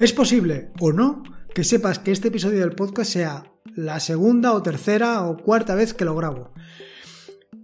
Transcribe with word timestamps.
Es 0.00 0.14
posible 0.14 0.70
o 0.80 0.92
no 0.92 1.22
que 1.54 1.62
sepas 1.62 1.98
que 1.98 2.10
este 2.10 2.28
episodio 2.28 2.60
del 2.60 2.72
podcast 2.72 3.12
sea 3.12 3.52
la 3.74 4.00
segunda 4.00 4.54
o 4.54 4.62
tercera 4.62 5.26
o 5.26 5.36
cuarta 5.36 5.74
vez 5.74 5.92
que 5.92 6.06
lo 6.06 6.16
grabo. 6.16 6.54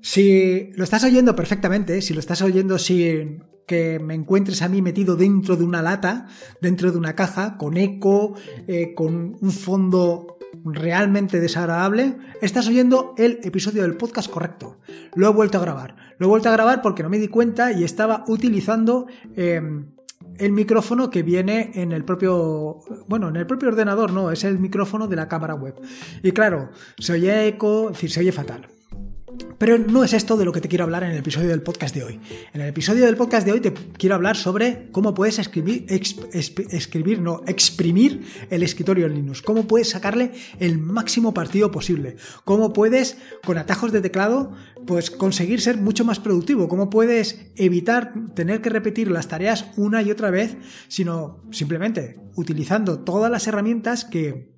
Si 0.03 0.71
lo 0.75 0.85
estás 0.85 1.03
oyendo 1.05 1.35
perfectamente, 1.35 2.03
si 2.03 2.13
lo 2.13 2.21
estás 2.21 2.43
oyendo 2.43 2.79
sin 2.79 3.43
que 3.67 3.99
me 4.01 4.13
encuentres 4.13 4.61
a 4.61 4.69
mí 4.69 4.83
metido 4.83 5.17
dentro 5.17 5.57
de 5.57 5.65
una 5.65 5.81
lata, 5.81 6.27
dentro 6.61 6.93
de 6.93 6.99
una 6.99 7.15
caja, 7.15 7.57
con 7.57 7.79
eco, 7.79 8.35
eh, 8.69 8.93
con 8.95 9.39
un 9.41 9.51
fondo 9.51 10.37
realmente 10.63 11.41
desagradable, 11.41 12.19
estás 12.43 12.69
oyendo 12.69 13.15
el 13.17 13.41
episodio 13.45 13.81
del 13.81 13.97
podcast 13.97 14.31
correcto. 14.31 14.79
Lo 15.15 15.27
he 15.27 15.33
vuelto 15.33 15.57
a 15.57 15.63
grabar. 15.63 15.97
Lo 16.19 16.27
he 16.27 16.29
vuelto 16.29 16.51
a 16.51 16.53
grabar 16.53 16.83
porque 16.83 17.03
no 17.03 17.09
me 17.09 17.19
di 17.19 17.29
cuenta 17.29 17.73
y 17.73 17.83
estaba 17.83 18.25
utilizando 18.29 19.07
em, 19.37 19.96
el 20.39 20.53
micrófono 20.53 21.11
que 21.11 21.23
viene 21.23 21.71
en 21.75 21.93
el 21.93 22.05
propio, 22.05 22.81
bueno, 23.07 23.29
en 23.29 23.37
el 23.37 23.47
propio 23.47 23.69
ordenador, 23.69 24.13
no, 24.13 24.31
es 24.31 24.45
el 24.45 24.59
micrófono 24.59 25.07
de 25.09 25.17
la 25.17 25.29
cámara 25.29 25.55
web. 25.55 25.75
Y 26.23 26.33
claro, 26.33 26.71
se 26.99 27.15
oye 27.15 27.49
eco, 27.49 27.87
es 27.87 27.97
decir, 27.97 28.11
se 28.11 28.21
oye 28.21 28.33
fatal. 28.33 28.76
Pero 29.59 29.79
no 29.79 30.05
es 30.05 30.13
esto 30.13 30.37
de 30.37 30.45
lo 30.45 30.53
que 30.53 30.61
te 30.61 30.69
quiero 30.69 30.85
hablar 30.85 31.03
en 31.03 31.13
el 31.13 31.19
episodio 31.19 31.49
del 31.49 31.63
podcast 31.63 31.95
de 31.95 32.05
hoy. 32.05 32.21
En 32.53 32.61
el 32.61 32.69
episodio 32.69 33.07
del 33.07 33.17
podcast 33.17 33.47
de 33.47 33.53
hoy 33.53 33.61
te 33.61 33.73
quiero 33.73 34.15
hablar 34.15 34.37
sobre 34.37 34.91
cómo 34.93 35.15
puedes 35.15 35.39
escribir, 35.39 35.87
escribir, 35.89 37.21
no, 37.21 37.43
exprimir 37.47 38.27
el 38.51 38.63
escritorio 38.63 39.07
en 39.07 39.15
Linux, 39.15 39.41
cómo 39.41 39.67
puedes 39.67 39.89
sacarle 39.89 40.33
el 40.59 40.79
máximo 40.79 41.33
partido 41.33 41.71
posible, 41.71 42.17
cómo 42.45 42.75
puedes 42.75 43.17
con 43.45 43.57
atajos 43.57 43.93
de 43.93 44.03
teclado 44.03 44.53
pues 44.87 45.11
conseguir 45.11 45.63
ser 45.63 45.79
mucho 45.79 46.05
más 46.05 46.21
productivo, 46.21 46.69
cómo 46.69 46.91
puedes 46.91 47.51
evitar 47.57 48.13
tener 48.35 48.61
que 48.61 48.69
repetir 48.69 49.11
las 49.11 49.29
tareas 49.29 49.71
una 49.77 50.03
y 50.03 50.11
otra 50.11 50.31
vez, 50.31 50.57
sino 50.89 51.43
simplemente 51.51 52.21
utilizando 52.35 53.05
todas 53.05 53.31
las 53.31 53.47
herramientas 53.47 54.05
que 54.05 54.55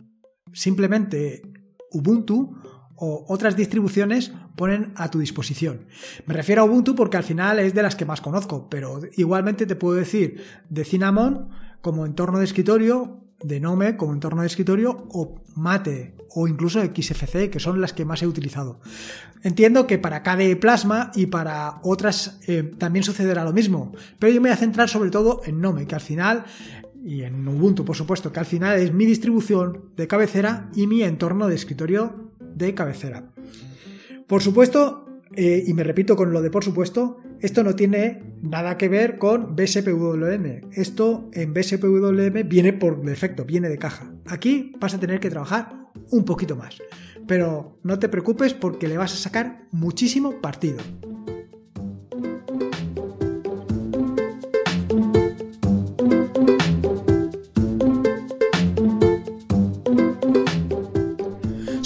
simplemente 0.53 1.43
Ubuntu 1.91 2.55
o 2.99 3.25
otras 3.29 3.57
distribuciones 3.57 4.33
ponen 4.57 4.93
a 4.97 5.11
tu 5.11 5.21
disposición. 5.21 5.87
Me 6.27 6.35
refiero 6.35 6.63
a 6.63 6.65
Ubuntu 6.65 6.95
porque 6.95 7.17
al 7.17 7.25
final 7.25 7.59
es 7.59 7.75
de 7.75 7.83
las 7.83 7.97
que 7.97 8.05
más 8.05 8.21
conozco, 8.21 8.69
pero 8.69 9.01
igualmente 9.17 9.67
te 9.67 9.77
puedo 9.77 9.95
decir 9.95 10.43
de 10.69 10.85
Cinnamon 10.85 11.49
como 11.81 12.07
entorno 12.07 12.39
de 12.39 12.45
escritorio, 12.45 13.21
de 13.41 13.61
Nome 13.61 13.97
como 13.97 14.13
entorno 14.13 14.43
de 14.43 14.49
escritorio 14.49 15.07
o 15.11 15.41
Mate 15.55 16.17
o 16.31 16.47
incluso 16.47 16.81
XFC, 16.81 17.51
que 17.51 17.61
son 17.61 17.81
las 17.81 17.93
que 17.93 18.05
más 18.05 18.23
he 18.23 18.27
utilizado. 18.27 18.81
Entiendo 19.43 19.87
que 19.87 19.99
para 19.99 20.23
KDE 20.23 20.57
Plasma 20.57 21.11
y 21.15 21.27
para 21.27 21.81
otras 21.83 22.39
eh, 22.47 22.71
también 22.79 23.05
sucederá 23.05 23.45
lo 23.45 23.53
mismo, 23.53 23.93
pero 24.19 24.33
yo 24.33 24.41
me 24.41 24.49
voy 24.49 24.55
a 24.55 24.59
centrar 24.59 24.89
sobre 24.89 25.11
todo 25.11 25.41
en 25.47 25.61
Nome, 25.61 25.87
que 25.87 25.95
al 25.95 26.01
final 26.01 26.45
y 27.05 27.23
en 27.23 27.47
Ubuntu, 27.47 27.85
por 27.85 27.97
supuesto, 27.97 28.33
que 28.33 28.41
al 28.41 28.47
final 28.47 28.79
es 28.79 28.93
mi 28.93 29.07
distribución 29.07 29.85
de 29.97 30.09
cabecera 30.09 30.69
y 30.75 30.87
mi 30.87 31.03
entorno 31.03 31.47
de 31.47 31.55
escritorio 31.55 32.28
de 32.59 32.75
cabecera. 32.75 33.33
Por 34.27 34.43
supuesto, 34.43 35.23
eh, 35.35 35.65
y 35.67 35.73
me 35.75 35.85
repito 35.85 36.17
con 36.17 36.33
lo 36.33 36.43
de 36.43 36.51
por 36.51 36.65
supuesto, 36.65 37.19
esto 37.41 37.63
no 37.63 37.75
tiene 37.75 38.35
nada 38.43 38.77
que 38.77 38.89
ver 38.89 39.19
con 39.19 39.55
BSPWM. 39.55 40.69
Esto 40.73 41.31
en 41.33 41.55
BSPWM 41.55 42.49
viene 42.49 42.73
por 42.73 43.03
defecto, 43.03 43.45
viene 43.45 43.69
de 43.69 43.79
caja. 43.79 44.13
Aquí 44.27 44.73
vas 44.81 44.95
a 44.95 45.01
tener 45.01 45.21
que 45.21 45.31
trabajar 45.31 45.91
un 46.11 46.25
poquito 46.25 46.57
más. 46.57 46.79
Pero 47.27 47.79
no 47.83 47.99
te 47.99 48.09
preocupes 48.09 48.55
porque 48.55 48.89
le 48.89 48.99
vas 48.99 49.13
a 49.13 49.17
sacar 49.17 49.63
muchísimo 49.71 50.41
partido. 50.41 50.79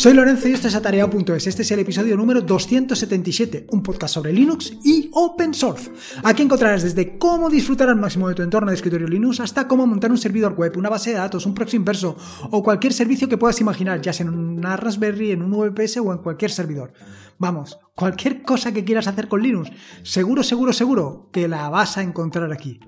Soy 0.02 0.14
Lorenzo 0.14 0.48
y 0.48 0.52
esto 0.52 0.66
es 0.66 0.74
Atareado.es. 0.74 1.46
Este 1.46 1.62
es 1.62 1.70
el 1.70 1.78
episodio 1.78 2.16
número 2.16 2.40
277, 2.40 3.68
un 3.70 3.84
podcast 3.84 4.14
sobre 4.14 4.32
Linux 4.32 4.72
y 4.82 5.08
Open 5.12 5.54
Source. 5.54 5.92
Aquí 6.24 6.42
encontrarás 6.42 6.82
desde 6.82 7.18
cómo 7.18 7.48
disfrutar 7.48 7.88
al 7.88 7.94
máximo 7.94 8.28
de 8.28 8.34
tu 8.34 8.42
entorno 8.42 8.72
de 8.72 8.74
escritorio 8.74 9.06
Linux 9.06 9.38
hasta 9.38 9.68
cómo 9.68 9.86
montar 9.86 10.10
un 10.10 10.18
servidor 10.18 10.54
web, 10.54 10.76
una 10.76 10.88
base 10.88 11.10
de 11.10 11.18
datos, 11.18 11.46
un 11.46 11.54
proxy 11.54 11.76
inverso 11.76 12.16
o 12.50 12.64
cualquier 12.64 12.92
servicio 12.92 13.28
que 13.28 13.38
puedas 13.38 13.60
imaginar, 13.60 14.02
ya 14.02 14.12
sea 14.12 14.26
en 14.26 14.34
una 14.34 14.76
Raspberry, 14.76 15.30
en 15.30 15.42
un 15.42 15.52
VPS 15.52 15.98
o 15.98 16.12
en 16.12 16.18
cualquier 16.18 16.50
servidor. 16.50 16.92
Vamos, 17.38 17.78
cualquier 17.94 18.42
cosa 18.42 18.72
que 18.72 18.84
quieras 18.84 19.06
hacer 19.06 19.28
con 19.28 19.40
Linux, 19.40 19.70
seguro, 20.02 20.42
seguro, 20.42 20.72
seguro 20.72 21.28
que 21.32 21.46
la 21.46 21.68
vas 21.68 21.96
a 21.96 22.02
encontrar 22.02 22.52
aquí. 22.52 22.80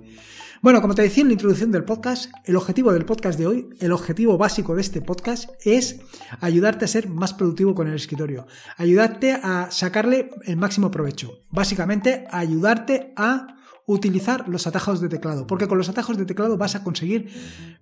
Bueno, 0.64 0.80
como 0.80 0.94
te 0.94 1.02
decía 1.02 1.20
en 1.20 1.28
la 1.28 1.34
introducción 1.34 1.72
del 1.72 1.84
podcast, 1.84 2.32
el 2.46 2.56
objetivo 2.56 2.90
del 2.90 3.04
podcast 3.04 3.38
de 3.38 3.46
hoy, 3.46 3.68
el 3.80 3.92
objetivo 3.92 4.38
básico 4.38 4.74
de 4.74 4.80
este 4.80 5.02
podcast 5.02 5.50
es 5.62 6.00
ayudarte 6.40 6.86
a 6.86 6.88
ser 6.88 7.06
más 7.06 7.34
productivo 7.34 7.74
con 7.74 7.86
el 7.86 7.94
escritorio, 7.94 8.46
ayudarte 8.78 9.32
a 9.32 9.70
sacarle 9.70 10.30
el 10.46 10.56
máximo 10.56 10.90
provecho, 10.90 11.42
básicamente 11.50 12.26
ayudarte 12.30 13.12
a 13.14 13.58
utilizar 13.84 14.48
los 14.48 14.66
atajos 14.66 15.02
de 15.02 15.10
teclado, 15.10 15.46
porque 15.46 15.68
con 15.68 15.76
los 15.76 15.90
atajos 15.90 16.16
de 16.16 16.24
teclado 16.24 16.56
vas 16.56 16.76
a 16.76 16.82
conseguir, 16.82 17.28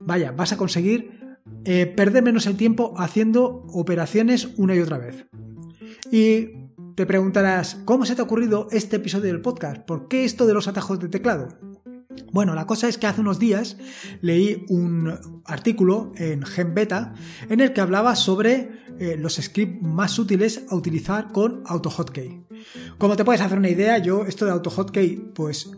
vaya, 0.00 0.32
vas 0.32 0.52
a 0.52 0.56
conseguir 0.56 1.36
eh, 1.64 1.86
perder 1.86 2.24
menos 2.24 2.46
el 2.46 2.56
tiempo 2.56 2.94
haciendo 2.96 3.64
operaciones 3.68 4.48
una 4.56 4.74
y 4.74 4.80
otra 4.80 4.98
vez. 4.98 5.28
Y 6.10 6.48
te 6.96 7.06
preguntarás, 7.06 7.76
¿cómo 7.84 8.04
se 8.06 8.16
te 8.16 8.22
ha 8.22 8.24
ocurrido 8.24 8.66
este 8.72 8.96
episodio 8.96 9.26
del 9.26 9.40
podcast? 9.40 9.82
¿Por 9.82 10.08
qué 10.08 10.24
esto 10.24 10.46
de 10.46 10.54
los 10.54 10.66
atajos 10.66 10.98
de 10.98 11.08
teclado? 11.08 11.71
Bueno, 12.32 12.54
la 12.54 12.66
cosa 12.66 12.88
es 12.88 12.98
que 12.98 13.06
hace 13.06 13.20
unos 13.20 13.38
días 13.38 13.76
leí 14.20 14.64
un 14.68 15.42
artículo 15.44 16.12
en 16.16 16.42
GenBeta 16.42 17.14
en 17.48 17.60
el 17.60 17.72
que 17.72 17.80
hablaba 17.80 18.16
sobre 18.16 18.82
eh, 18.98 19.16
los 19.18 19.34
scripts 19.34 19.82
más 19.82 20.18
útiles 20.18 20.64
a 20.70 20.74
utilizar 20.74 21.32
con 21.32 21.62
AutoHotkey. 21.66 22.46
Como 22.98 23.16
te 23.16 23.24
puedes 23.24 23.40
hacer 23.40 23.58
una 23.58 23.68
idea, 23.68 23.98
yo 23.98 24.24
esto 24.24 24.44
de 24.44 24.52
AutoHotkey 24.52 25.32
pues 25.34 25.70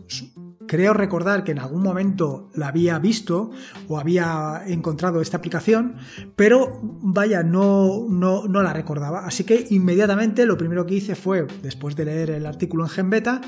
Creo 0.67 0.93
recordar 0.93 1.43
que 1.43 1.51
en 1.51 1.59
algún 1.59 1.83
momento 1.83 2.49
la 2.53 2.69
había 2.69 2.97
visto 2.99 3.51
o 3.87 3.99
había 3.99 4.63
encontrado 4.65 5.21
esta 5.21 5.37
aplicación, 5.37 5.95
pero 6.35 6.79
vaya, 6.81 7.43
no, 7.43 8.05
no, 8.09 8.47
no 8.47 8.63
la 8.63 8.73
recordaba. 8.73 9.25
Así 9.25 9.43
que 9.43 9.67
inmediatamente 9.69 10.45
lo 10.45 10.57
primero 10.57 10.85
que 10.85 10.95
hice 10.95 11.15
fue, 11.15 11.45
después 11.61 11.95
de 11.95 12.05
leer 12.05 12.29
el 12.31 12.45
artículo 12.45 12.83
en 12.83 12.89
GenBeta, 12.89 13.41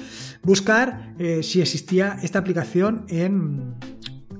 buscar 0.43 1.15
eh, 1.17 1.41
si 1.43 1.61
existía 1.61 2.17
esta 2.21 2.39
aplicación 2.39 3.05
en, 3.09 3.75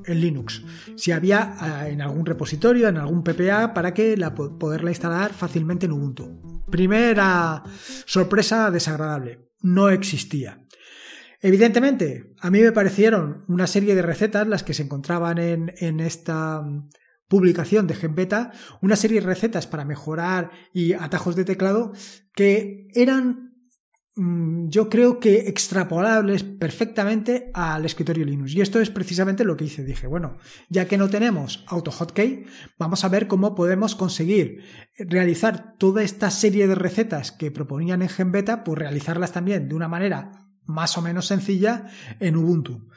Linux. 0.08 0.64
Si 0.96 1.12
había 1.12 1.84
eh, 1.86 1.92
en 1.92 2.02
algún 2.02 2.26
repositorio, 2.26 2.88
en 2.88 2.96
algún 2.96 3.24
PPA, 3.24 3.74
para 3.74 3.94
que 3.94 4.16
la, 4.16 4.34
poderla 4.34 4.90
instalar 4.90 5.34
fácilmente 5.34 5.86
en 5.86 5.92
Ubuntu. 5.92 6.64
Primera 6.70 7.64
sorpresa 8.06 8.72
desagradable, 8.72 9.50
no 9.62 9.90
existía. 9.90 10.62
Evidentemente, 11.40 12.34
a 12.40 12.50
mí 12.50 12.62
me 12.62 12.72
parecieron 12.72 13.46
una 13.48 13.68
serie 13.68 13.94
de 13.96 14.02
recetas 14.02 14.48
las 14.48 14.64
que 14.64 14.74
se 14.74 14.84
encontraban 14.84 15.38
en, 15.38 16.00
esta 16.00 16.62
mm, 16.62 16.90
publicación 17.28 17.86
de 17.86 17.96
GenBeta, 17.96 18.52
una 18.82 18.96
serie 18.96 19.22
de 19.22 19.28
recetas 19.28 19.68
para 19.68 19.86
mejorar 19.86 20.52
y 20.74 20.94
atajos 20.94 21.36
de 21.36 21.46
teclado 21.46 21.92
que 22.34 22.88
eran, 22.96 23.54
mm, 24.16 24.70
yo 24.70 24.90
creo 24.90 25.20
que 25.20 25.42
extrapolables 25.42 26.42
perfectamente 26.44 27.52
al 27.54 27.86
escritorio 27.86 28.26
Linux. 28.26 28.56
Y 28.56 28.62
esto 28.62 28.82
es 28.82 28.90
precisamente 28.90 29.44
lo 29.44 29.58
que 29.58 29.66
hice. 29.66 29.84
Dije, 29.84 30.08
bueno, 30.08 30.40
ya 30.70 30.88
que 30.88 30.98
no 30.98 31.08
tenemos 31.08 31.64
AutoHotkey, 31.68 32.46
vamos 32.80 33.04
a 33.04 33.10
ver 33.10 33.28
cómo 33.28 33.54
podemos 33.54 33.94
conseguir 33.94 34.64
realizar 34.98 35.76
toda 35.78 36.02
esta 36.02 36.32
serie 36.32 36.68
de 36.68 36.74
recetas 36.74 37.32
que 37.32 37.52
proponían 37.52 38.02
en 38.02 38.10
GenBeta, 38.10 38.64
pues 38.64 38.80
realizarlas 38.80 39.34
también 39.34 39.70
de 39.70 39.76
una 39.76 39.88
manera 39.88 40.47
más 40.68 40.98
o 40.98 41.02
menos 41.02 41.28
sencilla 41.28 41.88
en 42.20 42.38
Ubuntu. 42.38 42.88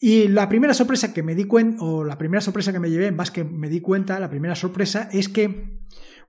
Y 0.00 0.28
la 0.28 0.48
primera 0.48 0.74
sorpresa 0.74 1.12
que 1.12 1.24
me 1.24 1.34
di 1.34 1.44
cuenta, 1.44 1.82
o 1.84 2.04
la 2.04 2.18
primera 2.18 2.40
sorpresa 2.40 2.72
que 2.72 2.78
me 2.78 2.90
llevé, 2.90 3.10
más 3.10 3.30
que 3.32 3.42
me 3.42 3.68
di 3.68 3.80
cuenta, 3.80 4.20
la 4.20 4.30
primera 4.30 4.54
sorpresa 4.54 5.08
es 5.12 5.28
que 5.28 5.80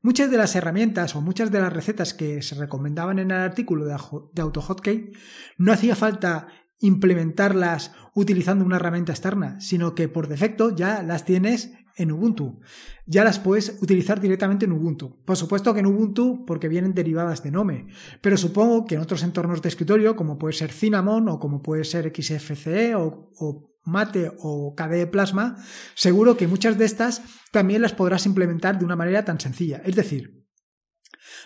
muchas 0.02 0.32
de 0.32 0.38
las 0.38 0.56
herramientas 0.56 1.16
o 1.16 1.22
muchas 1.22 1.52
de 1.52 1.62
las 1.62 1.72
recetas 1.72 2.16
que 2.16 2.42
se 2.42 2.56
recomendaban 2.56 3.20
en 3.20 3.30
el 3.30 3.38
artículo 3.38 3.86
de 3.86 4.42
AutoHotkey 4.42 5.12
no 5.58 5.72
hacía 5.72 5.96
falta 5.96 6.48
implementarlas 6.80 7.92
utilizando 8.16 8.66
una 8.66 8.78
herramienta 8.78 9.12
externa, 9.12 9.60
sino 9.60 9.96
que 9.96 10.08
por 10.08 10.28
defecto 10.28 10.76
ya 10.76 11.04
las 11.04 11.26
tienes 11.26 11.74
en 12.00 12.12
Ubuntu. 12.12 12.60
Ya 13.06 13.24
las 13.24 13.40
puedes 13.40 13.78
utilizar 13.82 14.20
directamente 14.20 14.66
en 14.66 14.72
Ubuntu. 14.72 15.24
Por 15.26 15.38
supuesto 15.38 15.74
que 15.74 15.82
en 15.82 15.86
Ubuntu 15.86 16.46
porque 16.46 16.68
vienen 16.68 16.94
derivadas 16.94 17.44
de 17.44 17.52
Nome, 17.52 17.88
pero 18.22 18.38
supongo 18.38 18.86
que 18.86 18.96
en 18.96 19.02
otros 19.02 19.24
entornos 19.24 19.62
de 19.62 19.70
escritorio 19.70 20.16
como 20.16 20.38
puede 20.38 20.54
ser 20.54 20.72
Cinnamon 20.72 21.30
o 21.30 21.40
como 21.40 21.62
puede 21.62 21.84
ser 21.84 22.12
XFCE 22.16 22.96
o, 22.96 23.32
o 23.38 23.70
Mate 23.84 24.32
o 24.40 24.76
KDE 24.76 25.08
Plasma, 25.08 25.58
seguro 25.96 26.38
que 26.38 26.48
muchas 26.48 26.78
de 26.78 26.86
estas 26.86 27.22
también 27.52 27.82
las 27.82 27.94
podrás 27.94 28.26
implementar 28.26 28.78
de 28.78 28.86
una 28.86 28.96
manera 28.96 29.26
tan 29.26 29.40
sencilla. 29.40 29.82
Es 29.86 29.96
decir, 29.96 30.39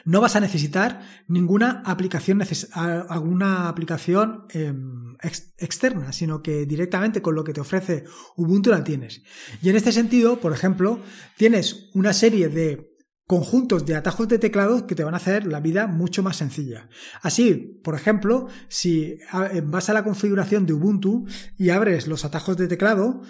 no 0.05 0.21
vas 0.21 0.35
a 0.35 0.39
necesitar 0.39 1.01
ninguna 1.27 1.81
aplicación, 1.85 2.41
alguna 2.73 3.69
aplicación 3.69 4.45
em, 4.49 5.15
externa, 5.57 6.11
sino 6.11 6.41
que 6.41 6.65
directamente 6.65 7.21
con 7.21 7.35
lo 7.35 7.43
que 7.43 7.53
te 7.53 7.61
ofrece 7.61 8.03
Ubuntu 8.35 8.69
la 8.69 8.83
tienes. 8.83 9.23
Y 9.61 9.69
en 9.69 9.75
este 9.75 9.91
sentido, 9.91 10.39
por 10.39 10.53
ejemplo, 10.53 10.99
tienes 11.37 11.89
una 11.93 12.13
serie 12.13 12.49
de 12.49 12.93
conjuntos 13.25 13.85
de 13.85 13.95
atajos 13.95 14.27
de 14.27 14.37
teclado 14.37 14.85
que 14.85 14.95
te 14.95 15.03
van 15.03 15.13
a 15.13 15.17
hacer 15.17 15.47
la 15.47 15.59
vida 15.59 15.87
mucho 15.87 16.23
más 16.23 16.37
sencilla. 16.37 16.89
Así, 17.21 17.79
por 17.83 17.95
ejemplo, 17.95 18.47
si 18.67 19.17
vas 19.63 19.89
a 19.89 19.93
la 19.93 20.03
configuración 20.03 20.65
de 20.65 20.73
Ubuntu 20.73 21.25
y 21.57 21.69
abres 21.69 22.07
los 22.07 22.25
atajos 22.25 22.57
de 22.57 22.67
teclado, 22.67 23.21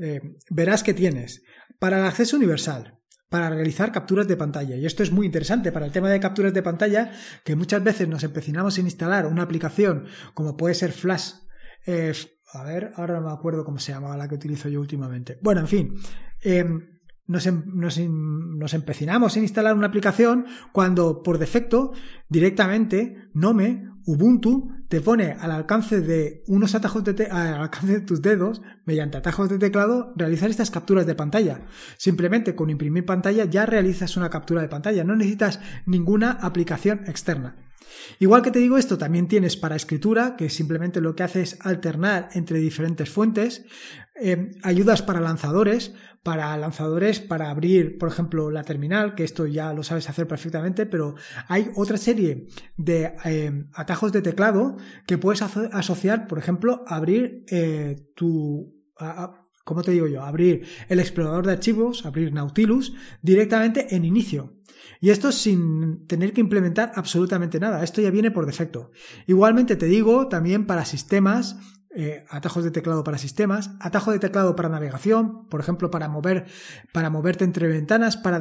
eh, 0.00 0.20
verás 0.50 0.82
que 0.82 0.94
tienes 0.94 1.42
para 1.78 1.98
el 1.98 2.06
acceso 2.06 2.36
universal, 2.36 2.99
para 3.30 3.48
realizar 3.48 3.92
capturas 3.92 4.28
de 4.28 4.36
pantalla. 4.36 4.76
Y 4.76 4.84
esto 4.84 5.02
es 5.02 5.12
muy 5.12 5.24
interesante 5.24 5.72
para 5.72 5.86
el 5.86 5.92
tema 5.92 6.10
de 6.10 6.20
capturas 6.20 6.52
de 6.52 6.62
pantalla, 6.62 7.12
que 7.44 7.56
muchas 7.56 7.82
veces 7.82 8.08
nos 8.08 8.24
empecinamos 8.24 8.76
en 8.78 8.86
instalar 8.86 9.26
una 9.26 9.42
aplicación 9.42 10.04
como 10.34 10.56
puede 10.56 10.74
ser 10.74 10.92
Flash. 10.92 11.34
Eh, 11.86 12.12
a 12.52 12.64
ver, 12.64 12.92
ahora 12.96 13.20
no 13.20 13.28
me 13.28 13.32
acuerdo 13.32 13.64
cómo 13.64 13.78
se 13.78 13.92
llamaba 13.92 14.16
la 14.16 14.28
que 14.28 14.34
utilizo 14.34 14.68
yo 14.68 14.80
últimamente. 14.80 15.38
Bueno, 15.40 15.60
en 15.60 15.68
fin. 15.68 15.94
Em, 16.42 16.98
nos, 17.28 17.46
em, 17.46 17.62
em, 17.96 18.58
nos, 18.58 18.74
empecinamos 18.74 19.36
en 19.36 19.44
instalar 19.44 19.76
una 19.76 19.86
aplicación 19.86 20.46
cuando 20.72 21.22
por 21.22 21.38
defecto 21.38 21.92
directamente 22.28 23.28
Nome, 23.32 23.89
Ubuntu, 24.06 24.72
te 24.88 25.00
pone 25.00 25.36
al 25.38 25.50
alcance 25.50 26.00
de 26.00 26.42
unos 26.46 26.74
atajos 26.74 27.04
de 27.04 27.26
al 27.26 27.54
alcance 27.54 27.92
de 27.92 28.00
tus 28.00 28.22
dedos, 28.22 28.62
mediante 28.84 29.18
atajos 29.18 29.48
de 29.48 29.58
teclado, 29.58 30.12
realizar 30.16 30.50
estas 30.50 30.70
capturas 30.70 31.06
de 31.06 31.14
pantalla. 31.14 31.62
Simplemente 31.96 32.54
con 32.54 32.70
imprimir 32.70 33.06
pantalla 33.06 33.44
ya 33.44 33.66
realizas 33.66 34.16
una 34.16 34.30
captura 34.30 34.62
de 34.62 34.68
pantalla, 34.68 35.04
no 35.04 35.16
necesitas 35.16 35.60
ninguna 35.86 36.32
aplicación 36.32 37.00
externa. 37.06 37.69
Igual 38.18 38.42
que 38.42 38.50
te 38.50 38.58
digo 38.58 38.78
esto, 38.78 38.98
también 38.98 39.28
tienes 39.28 39.56
para 39.56 39.76
escritura, 39.76 40.36
que 40.36 40.50
simplemente 40.50 41.00
lo 41.00 41.14
que 41.14 41.22
hace 41.22 41.42
es 41.42 41.58
alternar 41.60 42.28
entre 42.34 42.58
diferentes 42.58 43.10
fuentes, 43.10 43.64
eh, 44.22 44.50
ayudas 44.62 45.02
para 45.02 45.20
lanzadores, 45.20 45.94
para 46.22 46.54
lanzadores 46.56 47.20
para 47.20 47.50
abrir, 47.50 47.96
por 47.96 48.10
ejemplo, 48.10 48.50
la 48.50 48.64
terminal, 48.64 49.14
que 49.14 49.24
esto 49.24 49.46
ya 49.46 49.72
lo 49.72 49.82
sabes 49.82 50.08
hacer 50.10 50.28
perfectamente, 50.28 50.84
pero 50.84 51.14
hay 51.48 51.70
otra 51.74 51.96
serie 51.96 52.46
de 52.76 53.14
eh, 53.24 53.64
atajos 53.72 54.12
de 54.12 54.20
teclado 54.20 54.76
que 55.06 55.16
puedes 55.16 55.40
asociar, 55.42 56.26
por 56.26 56.38
ejemplo, 56.38 56.84
abrir 56.86 57.44
eh, 57.50 57.96
tu... 58.14 58.76
¿Cómo 59.70 59.84
te 59.84 59.92
digo 59.92 60.08
yo? 60.08 60.24
Abrir 60.24 60.66
el 60.88 60.98
explorador 60.98 61.46
de 61.46 61.52
archivos, 61.52 62.04
abrir 62.04 62.32
Nautilus 62.32 62.92
directamente 63.22 63.94
en 63.94 64.04
inicio. 64.04 64.54
Y 65.00 65.10
esto 65.10 65.30
sin 65.30 66.08
tener 66.08 66.32
que 66.32 66.40
implementar 66.40 66.90
absolutamente 66.96 67.60
nada. 67.60 67.84
Esto 67.84 68.02
ya 68.02 68.10
viene 68.10 68.32
por 68.32 68.46
defecto. 68.46 68.90
Igualmente 69.28 69.76
te 69.76 69.86
digo 69.86 70.26
también 70.26 70.66
para 70.66 70.84
sistemas 70.84 71.56
eh, 71.92 72.24
atajos 72.28 72.62
de 72.62 72.70
teclado 72.70 73.02
para 73.02 73.18
sistemas, 73.18 73.72
atajo 73.80 74.12
de 74.12 74.20
teclado 74.20 74.54
para 74.54 74.68
navegación, 74.68 75.48
por 75.48 75.58
ejemplo, 75.58 75.90
para 75.90 76.08
mover, 76.08 76.46
para 76.92 77.10
moverte 77.10 77.42
entre 77.42 77.66
ventanas, 77.66 78.16
para, 78.16 78.38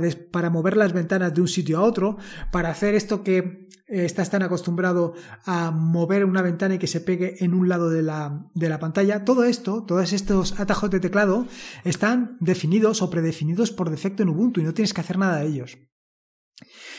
mover 0.52 0.78
las 0.78 0.94
ventanas 0.94 1.34
de 1.34 1.42
un 1.42 1.48
sitio 1.48 1.80
a 1.80 1.82
otro, 1.82 2.18
para 2.52 2.70
hacer 2.70 2.94
esto 2.94 3.24
que 3.24 3.38
eh, 3.38 4.06
estás 4.06 4.30
tan 4.30 4.44
acostumbrado 4.44 5.16
a 5.46 5.72
mover 5.72 6.26
una 6.26 6.44
ventana 6.44 6.76
y 6.76 6.78
que 6.78 6.86
se 6.86 7.02
pegue 7.02 7.44
en 7.44 7.56
un 7.56 7.70
lado 7.70 7.90
de 7.90 8.04
la, 8.04 8.46
de 8.54 8.70
la 8.70 8.78
pantalla. 8.78 9.26
Todo 9.26 9.44
esto, 9.46 9.84
todos 9.84 10.14
estos 10.14 10.60
atajos 10.60 10.92
de 10.92 11.00
teclado 11.00 11.48
están 11.84 12.38
definidos 12.40 13.02
o 13.02 13.10
predefinidos 13.10 13.72
por 13.72 13.90
defecto 13.90 14.22
en 14.22 14.30
Ubuntu 14.30 14.62
y 14.62 14.64
no 14.64 14.76
tienes 14.76 14.94
que 14.94 15.02
hacer 15.02 15.18
nada 15.18 15.40
de 15.40 15.48
ellos. 15.48 15.80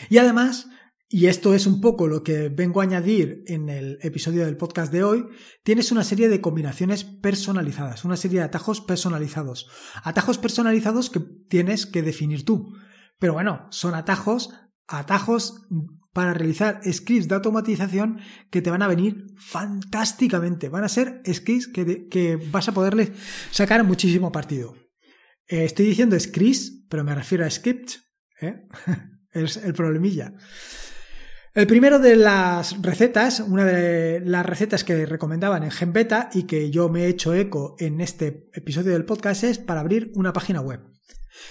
Y 0.08 0.19
además, 0.19 0.69
y 1.12 1.27
esto 1.27 1.55
es 1.55 1.67
un 1.67 1.81
poco 1.81 2.07
lo 2.07 2.23
que 2.23 2.51
vengo 2.51 2.81
a 2.81 2.85
añadir 2.85 3.43
en 3.49 3.69
el 3.69 3.99
episodio 4.01 4.45
del 4.45 4.57
podcast 4.57 4.93
de 4.93 5.03
hoy, 5.03 5.27
tienes 5.65 5.91
una 5.91 6.05
serie 6.05 6.29
de 6.29 6.41
combinaciones 6.41 7.03
personalizadas, 7.03 8.05
una 8.05 8.17
serie 8.17 8.39
de 8.39 8.45
atajos 8.45 8.81
personalizados. 8.81 9.69
Atajos 10.05 10.39
personalizados 10.39 11.11
que 11.11 11.19
tienes 11.49 11.87
que 11.87 12.03
definir 12.03 12.45
tú. 12.45 12.77
Pero 13.19 13.33
bueno, 13.33 13.67
son 13.71 13.97
atajos, 13.97 14.51
atajos 14.87 15.67
para 16.12 16.33
realizar 16.33 16.81
scripts 16.85 17.27
de 17.27 17.35
automatización 17.35 18.21
que 18.49 18.62
te 18.62 18.71
van 18.71 18.83
a 18.83 18.89
venir 18.89 19.27
fantásticamente. 19.37 20.69
Van 20.69 20.85
a 20.85 20.89
ser 20.89 21.23
scripts 21.27 21.67
que, 21.67 22.39
vas 22.53 22.69
a 22.69 22.73
poderles 22.73 23.11
sacar 23.51 23.83
muchísimo 23.83 24.31
partido. 24.31 24.77
Eh, 25.49 25.65
estoy 25.65 25.87
diciendo 25.87 26.19
scripts, 26.21 26.85
pero 26.89 27.03
me 27.03 27.17
refiero 27.17 27.45
a 27.45 27.51
scripts. 27.51 28.01
¿eh? 28.41 28.69
es 29.33 29.57
el 29.57 29.75
problemilla. 29.75 30.35
El 31.52 31.67
primero 31.67 31.99
de 31.99 32.14
las 32.14 32.81
recetas, 32.81 33.41
una 33.41 33.64
de 33.64 34.20
las 34.20 34.47
recetas 34.47 34.85
que 34.85 35.05
recomendaban 35.05 35.64
en 35.64 35.73
GenBeta 35.73 36.31
y 36.32 36.44
que 36.44 36.70
yo 36.70 36.88
me 36.88 37.02
he 37.02 37.08
hecho 37.08 37.35
eco 37.35 37.75
en 37.81 38.00
este 38.00 38.49
episodio 38.52 38.93
del 38.93 39.05
podcast 39.05 39.43
es 39.43 39.58
para 39.58 39.81
abrir 39.81 40.12
una 40.14 40.32
página 40.32 40.61
web. 40.61 40.81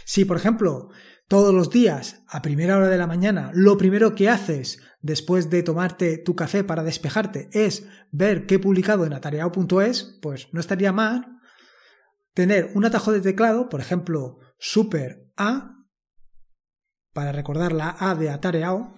Si, 0.05 0.23
por 0.23 0.37
ejemplo, 0.37 0.89
todos 1.27 1.53
los 1.53 1.69
días, 1.69 2.23
a 2.29 2.41
primera 2.41 2.77
hora 2.77 2.87
de 2.87 2.97
la 2.97 3.07
mañana, 3.07 3.51
lo 3.53 3.77
primero 3.77 4.15
que 4.15 4.29
haces 4.29 4.79
después 5.01 5.49
de 5.49 5.63
tomarte 5.63 6.17
tu 6.17 6.33
café 6.33 6.63
para 6.63 6.83
despejarte 6.83 7.49
es 7.51 7.85
ver 8.11 8.45
qué 8.45 8.55
he 8.55 8.59
publicado 8.59 9.05
en 9.05 9.11
atareado.es, 9.11 10.17
pues 10.21 10.47
no 10.53 10.61
estaría 10.61 10.93
mal 10.93 11.39
tener 12.33 12.71
un 12.73 12.85
atajo 12.85 13.11
de 13.11 13.19
teclado, 13.19 13.67
por 13.67 13.81
ejemplo, 13.81 14.39
super 14.59 15.29
A, 15.35 15.75
para 17.19 17.33
recordar 17.33 17.73
la 17.73 17.97
A 17.99 18.15
de 18.15 18.29
atareado, 18.29 18.95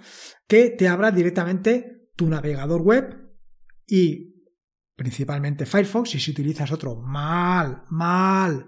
que 0.48 0.70
te 0.70 0.88
abra 0.88 1.10
directamente 1.10 2.12
tu 2.16 2.28
navegador 2.28 2.84
web 2.84 3.34
y 3.88 4.46
principalmente 4.96 5.66
Firefox 5.66 6.14
y 6.14 6.20
si 6.20 6.30
utilizas 6.30 6.72
otro 6.72 6.98
mal, 6.98 7.82
mal. 7.90 8.68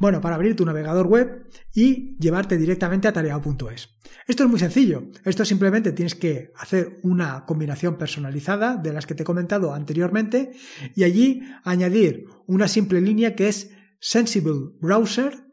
Bueno, 0.00 0.20
para 0.20 0.34
abrir 0.34 0.56
tu 0.56 0.66
navegador 0.66 1.06
web 1.06 1.48
y 1.72 2.18
llevarte 2.18 2.56
directamente 2.56 3.06
a 3.06 3.12
tareao.es. 3.12 3.88
Esto 4.26 4.42
es 4.42 4.50
muy 4.50 4.58
sencillo. 4.58 5.04
Esto 5.24 5.44
simplemente 5.44 5.92
tienes 5.92 6.16
que 6.16 6.50
hacer 6.56 6.98
una 7.04 7.44
combinación 7.46 7.98
personalizada 7.98 8.74
de 8.74 8.92
las 8.92 9.06
que 9.06 9.14
te 9.14 9.22
he 9.22 9.24
comentado 9.24 9.74
anteriormente 9.74 10.50
y 10.96 11.04
allí 11.04 11.42
añadir 11.62 12.24
una 12.48 12.66
simple 12.66 13.00
línea 13.00 13.36
que 13.36 13.46
es 13.46 13.70
Sensible 14.00 14.72
Browser 14.80 15.47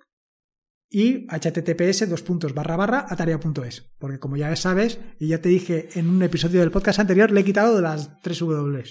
y 0.90 1.28
https 1.28 2.10
dos 2.10 2.22
puntos 2.22 2.54
barra 2.54 2.76
barra 2.76 3.06
atarea.es. 3.10 3.92
Porque 3.98 4.20
como 4.20 4.38
ya 4.38 4.56
sabes, 4.56 5.00
y 5.20 5.28
ya 5.28 5.42
te 5.42 5.50
dije 5.50 5.90
en 5.96 6.10
un 6.10 6.22
episodio 6.24 6.60
del 6.60 6.72
podcast 6.72 7.00
anterior, 7.00 7.32
le 7.32 7.42
he 7.42 7.46
quitado 7.46 7.76
de 7.76 7.82
las 7.82 8.22
tres 8.22 8.40
W. 8.40 8.84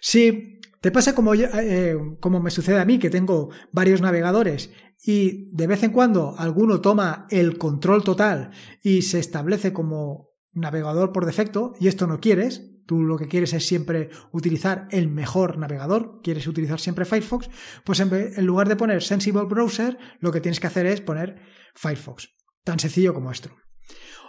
Si 0.00 0.60
te 0.80 0.90
pasa 0.90 1.14
como, 1.14 1.34
eh, 1.34 1.96
como 2.20 2.40
me 2.40 2.50
sucede 2.50 2.80
a 2.80 2.84
mí, 2.84 2.98
que 2.98 3.10
tengo 3.10 3.50
varios 3.70 4.00
navegadores 4.00 4.70
y 5.04 5.48
de 5.52 5.66
vez 5.66 5.82
en 5.82 5.92
cuando 5.92 6.34
alguno 6.38 6.80
toma 6.80 7.26
el 7.30 7.58
control 7.58 8.02
total 8.04 8.50
y 8.82 9.02
se 9.02 9.18
establece 9.18 9.72
como 9.72 10.30
navegador 10.52 11.12
por 11.12 11.24
defecto, 11.24 11.72
y 11.80 11.88
esto 11.88 12.06
no 12.06 12.20
quieres, 12.20 12.71
tú 12.86 13.02
lo 13.02 13.16
que 13.16 13.28
quieres 13.28 13.52
es 13.52 13.66
siempre 13.66 14.10
utilizar 14.32 14.88
el 14.90 15.08
mejor 15.08 15.58
navegador, 15.58 16.20
quieres 16.22 16.46
utilizar 16.46 16.80
siempre 16.80 17.04
Firefox, 17.04 17.48
pues 17.84 18.00
en, 18.00 18.46
lugar 18.46 18.68
de 18.68 18.76
poner 18.76 19.02
Sensible 19.02 19.44
Browser, 19.44 19.98
lo 20.20 20.32
que 20.32 20.40
tienes 20.40 20.60
que 20.60 20.66
hacer 20.66 20.86
es 20.86 21.00
poner 21.00 21.40
Firefox. 21.74 22.28
Tan 22.64 22.78
sencillo 22.78 23.14
como 23.14 23.30
esto. 23.30 23.50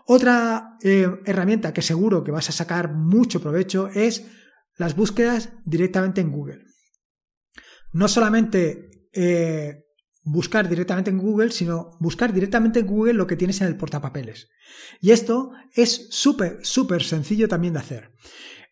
Otra 0.06 0.78
eh, 0.84 1.08
herramienta 1.26 1.74
que 1.74 1.82
seguro 1.82 2.24
que 2.24 2.32
vas 2.32 2.50
a 2.50 2.54
sacar 2.54 2.94
mucho 2.94 3.42
provecho 3.42 3.88
es 3.88 4.26
las 4.76 4.96
búsquedas 4.96 5.54
directamente 5.66 6.22
en 6.22 6.32
Google. 6.32 6.64
No 7.94 8.08
solamente 8.08 9.10
eh, 9.14 9.86
buscar 10.24 10.70
directamente 10.70 11.12
en 11.12 11.18
Google, 11.18 11.52
sino 11.52 11.98
buscar 12.00 12.34
directamente 12.34 12.80
en 12.80 12.88
Google 12.88 13.14
lo 13.14 13.28
que 13.28 13.36
tienes 13.36 13.62
en 13.62 13.68
el 13.68 13.78
portapapeles. 13.78 14.50
Y 15.02 15.12
esto 15.12 15.52
es 15.74 16.08
súper, 16.10 16.60
súper 16.64 17.04
sencillo 17.04 17.48
también 17.48 17.74
de 17.74 17.80
hacer. 17.80 18.12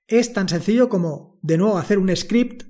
Es 0.07 0.33
tan 0.33 0.49
sencillo 0.49 0.89
como, 0.89 1.39
de 1.41 1.57
nuevo, 1.57 1.77
hacer 1.77 1.97
un 1.97 2.15
script. 2.15 2.63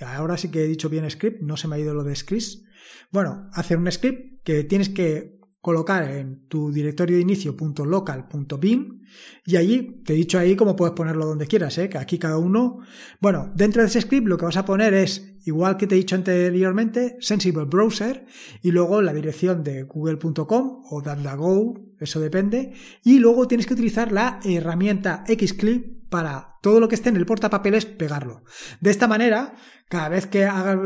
Ahora 0.00 0.36
sí 0.36 0.50
que 0.50 0.64
he 0.64 0.68
dicho 0.68 0.88
bien 0.88 1.10
script, 1.10 1.40
no 1.42 1.56
se 1.56 1.68
me 1.68 1.76
ha 1.76 1.78
ido 1.78 1.94
lo 1.94 2.04
de 2.04 2.14
scripts. 2.14 2.62
Bueno, 3.10 3.48
hacer 3.52 3.78
un 3.78 3.90
script 3.90 4.42
que 4.44 4.64
tienes 4.64 4.88
que 4.88 5.38
colocar 5.66 6.08
en 6.08 6.46
tu 6.46 6.70
directorio 6.70 7.16
de 7.16 7.22
inicio 7.22 7.56
.local.bin 7.58 9.02
y 9.44 9.56
allí 9.56 10.00
te 10.04 10.12
he 10.12 10.16
dicho 10.16 10.38
ahí 10.38 10.54
cómo 10.54 10.76
puedes 10.76 10.94
ponerlo 10.94 11.26
donde 11.26 11.48
quieras, 11.48 11.76
¿eh? 11.78 11.88
que 11.88 11.98
aquí 11.98 12.20
cada 12.20 12.38
uno, 12.38 12.78
bueno, 13.20 13.50
dentro 13.52 13.82
de 13.82 13.88
ese 13.88 14.00
script 14.00 14.28
lo 14.28 14.38
que 14.38 14.44
vas 14.44 14.56
a 14.56 14.64
poner 14.64 14.94
es, 14.94 15.34
igual 15.44 15.76
que 15.76 15.88
te 15.88 15.96
he 15.96 15.98
dicho 15.98 16.14
anteriormente, 16.14 17.16
Sensible 17.18 17.64
Browser 17.64 18.26
y 18.62 18.70
luego 18.70 19.02
la 19.02 19.12
dirección 19.12 19.64
de 19.64 19.82
google.com 19.82 20.82
o 20.88 21.02
DuckDuckGo, 21.02 21.96
eso 21.98 22.20
depende, 22.20 22.72
y 23.02 23.18
luego 23.18 23.48
tienes 23.48 23.66
que 23.66 23.74
utilizar 23.74 24.12
la 24.12 24.38
herramienta 24.44 25.24
Xclip 25.26 26.08
para 26.08 26.58
todo 26.62 26.78
lo 26.78 26.86
que 26.86 26.94
esté 26.94 27.08
en 27.08 27.16
el 27.16 27.26
portapapeles 27.26 27.86
pegarlo. 27.86 28.44
De 28.80 28.90
esta 28.90 29.08
manera, 29.08 29.56
cada 29.88 30.10
vez 30.10 30.28
que 30.28 30.44
hagas, 30.44 30.78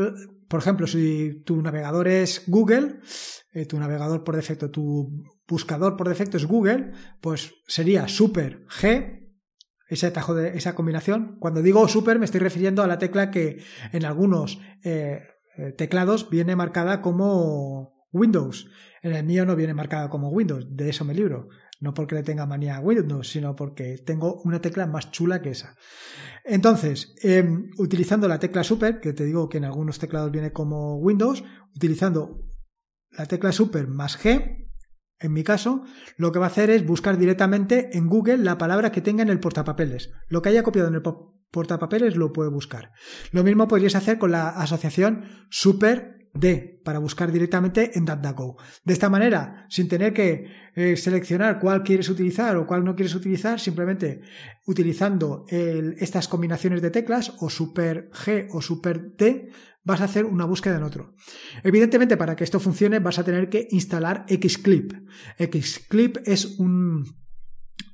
por 0.47 0.59
ejemplo, 0.59 0.87
si 0.87 1.43
tu 1.45 1.61
navegador 1.61 2.07
es 2.07 2.45
Google, 2.47 2.97
eh, 3.53 3.65
tu 3.65 3.79
navegador 3.79 4.23
por 4.23 4.35
defecto, 4.35 4.71
tu 4.71 5.25
buscador 5.47 5.97
por 5.97 6.07
defecto 6.07 6.37
es 6.37 6.45
Google, 6.45 6.91
pues 7.19 7.53
sería 7.67 8.07
super 8.07 8.65
G, 8.67 9.21
ese 9.87 10.09
de 10.09 10.57
esa 10.57 10.73
combinación. 10.73 11.35
Cuando 11.39 11.61
digo 11.61 11.87
super 11.89 12.17
me 12.17 12.25
estoy 12.25 12.39
refiriendo 12.39 12.81
a 12.81 12.87
la 12.87 12.97
tecla 12.97 13.29
que 13.29 13.61
en 13.91 14.05
algunos 14.05 14.59
eh, 14.83 15.19
eh, 15.57 15.73
teclados 15.73 16.29
viene 16.29 16.55
marcada 16.55 17.01
como 17.01 18.07
Windows. 18.13 18.69
En 19.01 19.13
el 19.13 19.25
mío 19.25 19.45
no 19.45 19.57
viene 19.57 19.73
marcada 19.73 20.09
como 20.09 20.29
Windows, 20.29 20.65
de 20.69 20.89
eso 20.89 21.03
me 21.03 21.13
libro. 21.13 21.49
No 21.81 21.93
porque 21.93 22.15
le 22.15 22.23
tenga 22.23 22.45
manía 22.45 22.77
a 22.77 22.79
Windows, 22.79 23.29
sino 23.29 23.55
porque 23.55 23.97
tengo 23.97 24.39
una 24.45 24.61
tecla 24.61 24.85
más 24.85 25.11
chula 25.11 25.41
que 25.41 25.49
esa. 25.49 25.75
Entonces, 26.45 27.15
em, 27.23 27.71
utilizando 27.77 28.27
la 28.27 28.39
tecla 28.39 28.63
Super, 28.63 28.99
que 29.01 29.13
te 29.13 29.25
digo 29.25 29.49
que 29.49 29.57
en 29.57 29.65
algunos 29.65 29.97
teclados 29.97 30.31
viene 30.31 30.53
como 30.53 30.97
Windows, 30.97 31.43
utilizando 31.75 32.50
la 33.11 33.25
tecla 33.25 33.51
Super 33.51 33.87
más 33.87 34.17
G, 34.17 34.61
en 35.21 35.33
mi 35.33 35.43
caso, 35.43 35.83
lo 36.17 36.31
que 36.31 36.39
va 36.39 36.45
a 36.45 36.49
hacer 36.49 36.71
es 36.71 36.85
buscar 36.85 37.17
directamente 37.17 37.95
en 37.95 38.07
Google 38.07 38.37
la 38.37 38.57
palabra 38.57 38.91
que 38.91 39.01
tenga 39.01 39.21
en 39.21 39.29
el 39.29 39.39
portapapeles. 39.39 40.11
Lo 40.27 40.41
que 40.41 40.49
haya 40.49 40.63
copiado 40.63 40.87
en 40.87 40.95
el 40.95 41.03
portapapeles 41.51 42.15
lo 42.15 42.33
puede 42.33 42.49
buscar. 42.49 42.91
Lo 43.31 43.43
mismo 43.43 43.67
podrías 43.67 43.95
hacer 43.95 44.17
con 44.17 44.31
la 44.31 44.49
asociación 44.49 45.25
Super 45.49 46.20
D 46.33 46.81
para 46.83 46.99
buscar 46.99 47.31
directamente 47.31 47.97
en 47.97 48.05
DuckDuckGo. 48.05 48.57
De 48.83 48.93
esta 48.93 49.09
manera, 49.09 49.65
sin 49.69 49.87
tener 49.87 50.13
que 50.13 50.45
eh, 50.75 50.95
seleccionar 50.95 51.59
cuál 51.59 51.83
quieres 51.83 52.09
utilizar 52.09 52.55
o 52.57 52.65
cuál 52.65 52.83
no 52.83 52.95
quieres 52.95 53.15
utilizar, 53.15 53.59
simplemente 53.59 54.21
utilizando 54.65 55.45
estas 55.49 56.27
combinaciones 56.27 56.81
de 56.81 56.91
teclas 56.91 57.33
o 57.39 57.49
Super 57.49 58.09
G 58.11 58.47
o 58.51 58.61
Super 58.61 59.15
D, 59.15 59.49
vas 59.83 60.01
a 60.01 60.05
hacer 60.05 60.25
una 60.25 60.45
búsqueda 60.45 60.77
en 60.77 60.83
otro. 60.83 61.15
Evidentemente, 61.63 62.17
para 62.17 62.35
que 62.35 62.43
esto 62.43 62.59
funcione, 62.59 62.99
vas 62.99 63.19
a 63.19 63.23
tener 63.23 63.49
que 63.49 63.67
instalar 63.71 64.25
Xclip. 64.29 64.93
Xclip 65.37 66.17
es 66.25 66.57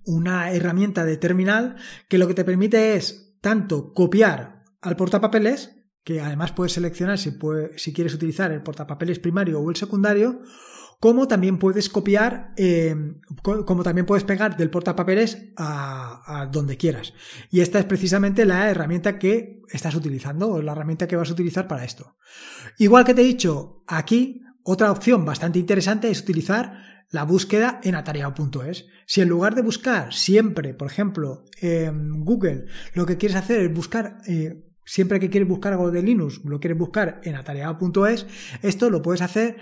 una 0.05 0.51
herramienta 0.51 1.05
de 1.05 1.17
terminal 1.17 1.77
que 2.07 2.17
lo 2.17 2.27
que 2.27 2.33
te 2.33 2.45
permite 2.45 2.95
es 2.95 3.37
tanto 3.41 3.93
copiar 3.93 4.63
al 4.81 4.95
portapapeles 4.95 5.76
que 6.07 6.21
además 6.21 6.53
puedes 6.53 6.71
seleccionar 6.71 7.17
si, 7.17 7.37
si 7.75 7.91
quieres 7.91 8.13
utilizar 8.13 8.49
el 8.53 8.63
portapapeles 8.63 9.19
primario 9.19 9.59
o 9.59 9.69
el 9.69 9.75
secundario, 9.75 10.39
como 11.01 11.27
también 11.27 11.59
puedes 11.59 11.89
copiar, 11.89 12.53
eh, 12.55 12.95
como 13.43 13.83
también 13.83 14.05
puedes 14.05 14.23
pegar 14.23 14.55
del 14.55 14.69
portapapeles 14.69 15.49
a, 15.57 16.21
a, 16.25 16.45
donde 16.45 16.77
quieras. 16.77 17.13
Y 17.51 17.59
esta 17.59 17.77
es 17.79 17.83
precisamente 17.83 18.45
la 18.45 18.69
herramienta 18.69 19.19
que 19.19 19.59
estás 19.69 19.95
utilizando 19.95 20.47
o 20.49 20.61
la 20.61 20.71
herramienta 20.71 21.09
que 21.09 21.17
vas 21.17 21.29
a 21.29 21.33
utilizar 21.33 21.67
para 21.67 21.83
esto. 21.83 22.15
Igual 22.77 23.03
que 23.03 23.13
te 23.13 23.23
he 23.23 23.25
dicho, 23.25 23.83
aquí 23.85 24.43
otra 24.63 24.93
opción 24.93 25.25
bastante 25.25 25.59
interesante 25.59 26.09
es 26.09 26.21
utilizar 26.21 27.03
la 27.09 27.23
búsqueda 27.23 27.81
en 27.83 27.95
atareado.es. 27.95 28.85
Si 29.05 29.19
en 29.19 29.27
lugar 29.27 29.55
de 29.55 29.61
buscar 29.61 30.13
siempre, 30.13 30.73
por 30.73 30.89
ejemplo, 30.89 31.43
en 31.59 32.23
Google, 32.23 32.67
lo 32.93 33.05
que 33.05 33.17
quieres 33.17 33.35
hacer 33.35 33.59
es 33.59 33.73
buscar 33.73 34.19
eh, 34.25 34.66
Siempre 34.87 35.19
que 35.19 35.29
quieres 35.29 35.49
buscar 35.49 35.73
algo 35.73 35.91
de 35.91 36.01
Linux, 36.01 36.39
lo 36.45 36.61
quieres 36.61 36.77
buscar 36.77 37.19
en 37.25 37.35
atareado.es, 37.35 38.25
esto 38.61 38.89
lo 38.89 39.01
puedes 39.01 39.21
hacer 39.21 39.57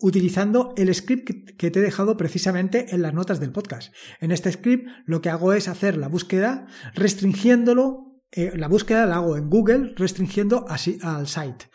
utilizando 0.00 0.74
el 0.76 0.92
script 0.92 1.56
que 1.56 1.70
te 1.70 1.78
he 1.78 1.82
dejado 1.82 2.16
precisamente 2.16 2.92
en 2.92 3.00
las 3.00 3.14
notas 3.14 3.38
del 3.38 3.52
podcast. 3.52 3.94
En 4.20 4.32
este 4.32 4.50
script 4.50 4.88
lo 5.06 5.22
que 5.22 5.30
hago 5.30 5.52
es 5.52 5.68
hacer 5.68 5.96
la 5.96 6.08
búsqueda 6.08 6.66
restringiéndolo, 6.94 8.20
eh, 8.32 8.50
la 8.56 8.66
búsqueda 8.66 9.06
la 9.06 9.16
hago 9.16 9.36
en 9.36 9.48
Google 9.48 9.94
restringiendo 9.96 10.66
así 10.68 10.98
al 11.02 11.28
site. 11.28 11.66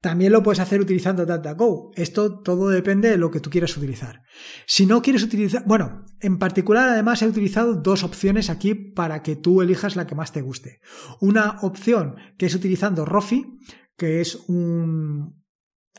También 0.00 0.32
lo 0.32 0.44
puedes 0.44 0.60
hacer 0.60 0.80
utilizando 0.80 1.26
DataGo. 1.26 1.90
Esto 1.96 2.40
todo 2.40 2.68
depende 2.68 3.10
de 3.10 3.18
lo 3.18 3.30
que 3.30 3.40
tú 3.40 3.50
quieras 3.50 3.76
utilizar. 3.76 4.22
Si 4.64 4.86
no 4.86 5.02
quieres 5.02 5.24
utilizar, 5.24 5.64
bueno, 5.66 6.04
en 6.20 6.38
particular 6.38 6.88
además 6.88 7.20
he 7.22 7.26
utilizado 7.26 7.74
dos 7.74 8.04
opciones 8.04 8.48
aquí 8.48 8.74
para 8.74 9.22
que 9.22 9.34
tú 9.34 9.60
elijas 9.60 9.96
la 9.96 10.06
que 10.06 10.14
más 10.14 10.32
te 10.32 10.42
guste. 10.42 10.80
Una 11.20 11.58
opción 11.62 12.16
que 12.36 12.46
es 12.46 12.54
utilizando 12.54 13.04
Rofi, 13.04 13.58
que 13.96 14.20
es 14.20 14.36
un, 14.46 15.42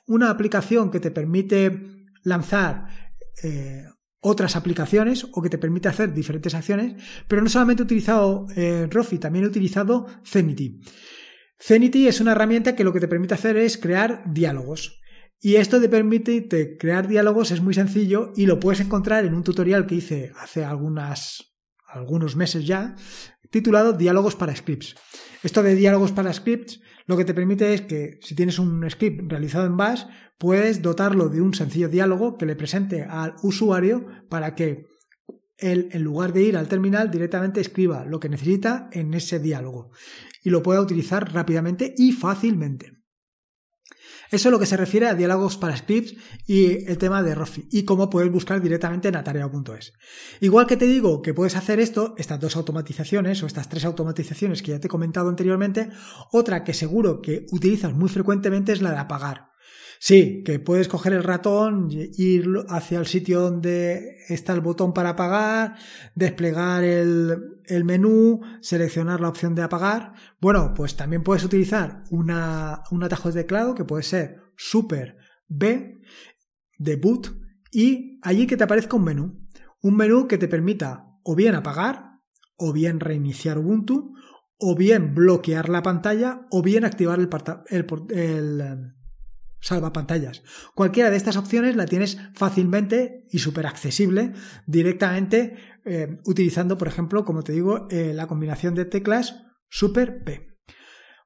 una 0.07 0.29
aplicación 0.29 0.91
que 0.91 1.01
te 1.01 1.11
permite 1.11 2.05
lanzar 2.23 2.87
eh, 3.43 3.83
otras 4.21 4.55
aplicaciones 4.55 5.27
o 5.33 5.41
que 5.41 5.49
te 5.49 5.57
permite 5.57 5.89
hacer 5.89 6.13
diferentes 6.13 6.53
acciones, 6.53 7.01
pero 7.27 7.41
no 7.41 7.49
solamente 7.49 7.83
he 7.83 7.85
utilizado 7.85 8.47
eh, 8.55 8.87
Rofi, 8.89 9.17
también 9.17 9.45
he 9.45 9.49
utilizado 9.49 10.07
Zenity. 10.25 10.81
Zenity 11.61 12.07
es 12.07 12.21
una 12.21 12.31
herramienta 12.31 12.75
que 12.75 12.83
lo 12.83 12.93
que 12.93 12.99
te 12.99 13.07
permite 13.07 13.33
hacer 13.33 13.57
es 13.57 13.77
crear 13.77 14.23
diálogos. 14.25 15.01
Y 15.41 15.55
esto 15.55 15.79
te 15.79 15.89
permite 15.89 16.47
crear 16.77 17.07
diálogos, 17.07 17.51
es 17.51 17.61
muy 17.61 17.73
sencillo 17.73 18.33
y 18.35 18.45
lo 18.45 18.59
puedes 18.59 18.81
encontrar 18.81 19.25
en 19.25 19.33
un 19.33 19.43
tutorial 19.43 19.85
que 19.85 19.95
hice 19.95 20.33
hace 20.37 20.65
algunas, 20.65 21.55
algunos 21.87 22.35
meses 22.35 22.65
ya, 22.65 22.95
titulado 23.49 23.93
Diálogos 23.93 24.35
para 24.35 24.55
Scripts. 24.55 24.95
Esto 25.41 25.63
de 25.63 25.75
diálogos 25.75 26.11
para 26.11 26.33
scripts 26.33 26.81
lo 27.05 27.15
que 27.15 27.23
te 27.23 27.33
permite 27.33 27.73
es 27.73 27.81
que 27.81 28.19
si 28.21 28.35
tienes 28.35 28.59
un 28.59 28.87
script 28.89 29.31
realizado 29.31 29.65
en 29.65 29.77
Bash, 29.77 30.03
puedes 30.37 30.81
dotarlo 30.81 31.29
de 31.29 31.41
un 31.41 31.53
sencillo 31.53 31.87
diálogo 31.87 32.37
que 32.37 32.45
le 32.45 32.55
presente 32.55 33.03
al 33.03 33.35
usuario 33.41 34.05
para 34.29 34.53
que 34.53 34.85
él, 35.59 35.89
en 35.91 36.03
lugar 36.03 36.33
de 36.33 36.43
ir 36.43 36.57
al 36.57 36.67
terminal, 36.67 37.11
directamente 37.11 37.61
escriba 37.61 38.05
lo 38.05 38.19
que 38.19 38.29
necesita 38.29 38.89
en 38.91 39.13
ese 39.13 39.39
diálogo 39.39 39.91
y 40.43 40.49
lo 40.49 40.63
pueda 40.63 40.81
utilizar 40.81 41.33
rápidamente 41.33 41.93
y 41.97 42.11
fácilmente. 42.11 42.99
Eso 44.31 44.49
es 44.49 44.51
lo 44.51 44.59
que 44.59 44.67
se 44.67 44.77
refiere 44.77 45.07
a 45.07 45.15
diálogos 45.15 45.57
para 45.57 45.75
scripts 45.75 46.15
y 46.45 46.87
el 46.87 46.99
tema 46.99 47.23
de 47.23 47.33
Rofi 47.33 47.67
y 47.71 47.83
cómo 47.83 48.11
puedes 48.11 48.31
buscar 48.31 48.61
directamente 48.61 49.07
en 49.07 49.15
atareado.es. 49.15 49.93
Igual 50.39 50.67
que 50.67 50.77
te 50.77 50.85
digo 50.85 51.23
que 51.23 51.33
puedes 51.33 51.55
hacer 51.55 51.79
esto, 51.79 52.13
estas 52.17 52.39
dos 52.39 52.55
automatizaciones 52.55 53.41
o 53.41 53.47
estas 53.47 53.69
tres 53.69 53.85
automatizaciones 53.85 54.61
que 54.61 54.71
ya 54.71 54.79
te 54.79 54.85
he 54.85 54.89
comentado 54.89 55.29
anteriormente, 55.29 55.89
otra 56.31 56.63
que 56.63 56.75
seguro 56.75 57.21
que 57.21 57.47
utilizas 57.51 57.93
muy 57.93 58.09
frecuentemente 58.09 58.71
es 58.71 58.83
la 58.83 58.91
de 58.91 58.97
apagar. 58.97 59.49
Sí, 60.01 60.43
que 60.45 60.59
puedes 60.59 60.87
coger 60.87 61.11
el 61.11 61.23
ratón, 61.23 61.89
ir 61.91 62.47
hacia 62.69 62.99
el 62.99 63.05
sitio 63.05 63.41
donde 63.41 64.15
está 64.29 64.53
el 64.53 64.61
botón 64.61 64.93
para 64.93 65.09
apagar, 65.09 65.75
desplegar 66.15 66.85
el, 66.85 67.83
menú, 67.83 68.39
seleccionar 68.61 69.19
la 69.19 69.27
opción 69.27 69.55
de 69.55 69.61
apagar. 69.61 70.13
Bueno, 70.39 70.73
pues 70.73 70.95
también 70.95 71.21
puedes 71.21 71.43
utilizar 71.43 72.05
una, 72.11 72.81
un 72.91 73.03
atajo 73.03 73.29
de 73.29 73.41
teclado 73.41 73.75
que 73.75 73.83
puede 73.83 74.03
ser 74.03 74.37
Super 74.55 75.17
B 75.49 75.99
de 76.77 76.95
boot 76.95 77.35
y 77.69 78.21
allí 78.21 78.47
que 78.47 78.55
te 78.55 78.63
aparezca 78.63 78.95
un 78.95 79.03
menú. 79.03 79.47
Un 79.81 79.97
menú 79.97 80.29
que 80.29 80.37
te 80.37 80.47
permita 80.47 81.09
o 81.23 81.35
bien 81.35 81.55
apagar, 81.55 82.21
o 82.55 82.71
bien 82.71 83.01
reiniciar 83.01 83.57
Ubuntu, 83.57 84.13
o 84.57 84.75
bien 84.77 85.13
bloquear 85.13 85.67
la 85.67 85.83
pantalla, 85.83 86.47
o 86.51 86.61
bien 86.61 86.85
activar 86.85 87.19
el, 87.19 87.29
el 88.11 88.93
salva 89.61 89.93
pantallas. 89.93 90.43
Cualquiera 90.75 91.09
de 91.09 91.17
estas 91.17 91.37
opciones 91.37 91.75
la 91.75 91.85
tienes 91.85 92.17
fácilmente 92.33 93.25
y 93.29 93.39
súper 93.39 93.67
accesible 93.67 94.33
directamente 94.65 95.55
eh, 95.85 96.19
utilizando, 96.25 96.77
por 96.77 96.87
ejemplo, 96.87 97.25
como 97.25 97.43
te 97.43 97.53
digo, 97.53 97.87
eh, 97.89 98.13
la 98.13 98.27
combinación 98.27 98.75
de 98.75 98.85
teclas 98.85 99.43
Super 99.69 100.23
P. 100.23 100.57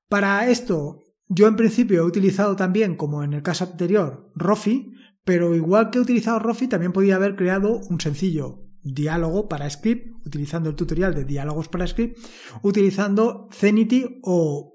Para 0.10 0.48
esto, 0.50 1.00
yo 1.28 1.48
en 1.48 1.56
principio 1.56 2.02
he 2.02 2.06
utilizado 2.06 2.56
también, 2.56 2.96
como 2.96 3.24
en 3.24 3.34
el 3.34 3.42
caso 3.42 3.66
anterior, 3.66 4.32
Rofi, 4.36 4.94
pero 5.25 5.56
igual 5.56 5.90
que 5.90 5.98
he 5.98 6.02
utilizado 6.02 6.40
Rofi, 6.40 6.68
también 6.68 6.92
podía 6.92 7.16
haber 7.16 7.36
creado 7.36 7.80
un 7.90 8.00
sencillo 8.00 8.60
diálogo 8.84 9.48
para 9.48 9.70
script, 9.70 10.13
utilizando 10.25 10.70
el 10.70 10.75
tutorial 10.75 11.16
de 11.16 11.24
diálogos 11.24 11.70
para 11.70 11.88
script, 11.88 12.18
utilizando 12.62 13.48
Zenity 13.52 14.20
o 14.24 14.73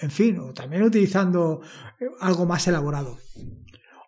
en 0.00 0.10
fin, 0.10 0.38
o 0.38 0.52
también 0.52 0.82
utilizando 0.82 1.60
eh, 2.00 2.06
algo 2.20 2.46
más 2.46 2.66
elaborado. 2.68 3.18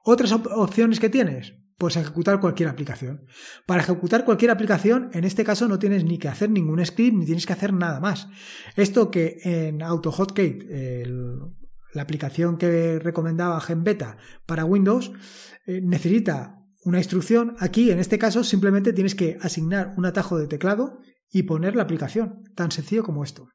Otras 0.05 0.33
opciones 0.33 0.99
que 0.99 1.09
tienes, 1.09 1.55
pues 1.79 1.97
ejecutar 1.97 2.41
cualquier 2.41 2.69
aplicación. 2.69 3.27
Para 3.67 3.83
ejecutar 3.83 4.25
cualquier 4.25 4.51
aplicación, 4.51 5.11
en 5.13 5.25
este 5.25 5.45
caso 5.45 5.69
no 5.69 5.79
tienes 5.79 6.05
ni 6.05 6.19
que 6.19 6.29
hacer 6.29 6.51
ningún 6.51 6.85
script 6.85 7.17
ni 7.17 7.27
tienes 7.27 7.47
que 7.47 7.53
hacer 7.53 7.73
nada 7.73 8.01
más. 8.01 8.29
Esto 8.77 9.11
que 9.11 9.39
en 9.43 9.83
AutoHotCake, 9.83 10.65
la 11.93 12.03
aplicación 12.03 12.57
que 12.57 12.99
recomendaba 12.99 13.61
GenBeta 13.61 14.17
para 14.47 14.65
Windows, 14.65 15.13
eh, 15.67 15.81
necesita 15.83 16.59
una 16.85 16.99
instrucción. 16.99 17.57
Aquí, 17.59 17.91
en 17.91 17.99
este 17.99 18.19
caso, 18.19 18.45
simplemente 18.45 18.93
tienes 18.93 19.15
que 19.15 19.39
asignar 19.41 19.95
un 19.97 20.07
atajo 20.07 20.39
de 20.39 20.49
teclado 20.49 20.99
y 21.31 21.45
poner 21.45 21.77
la 21.77 21.83
aplicación. 21.83 22.45
Tan 22.55 22.71
sencillo 22.71 23.03
como 23.03 23.25
esto. 23.25 23.49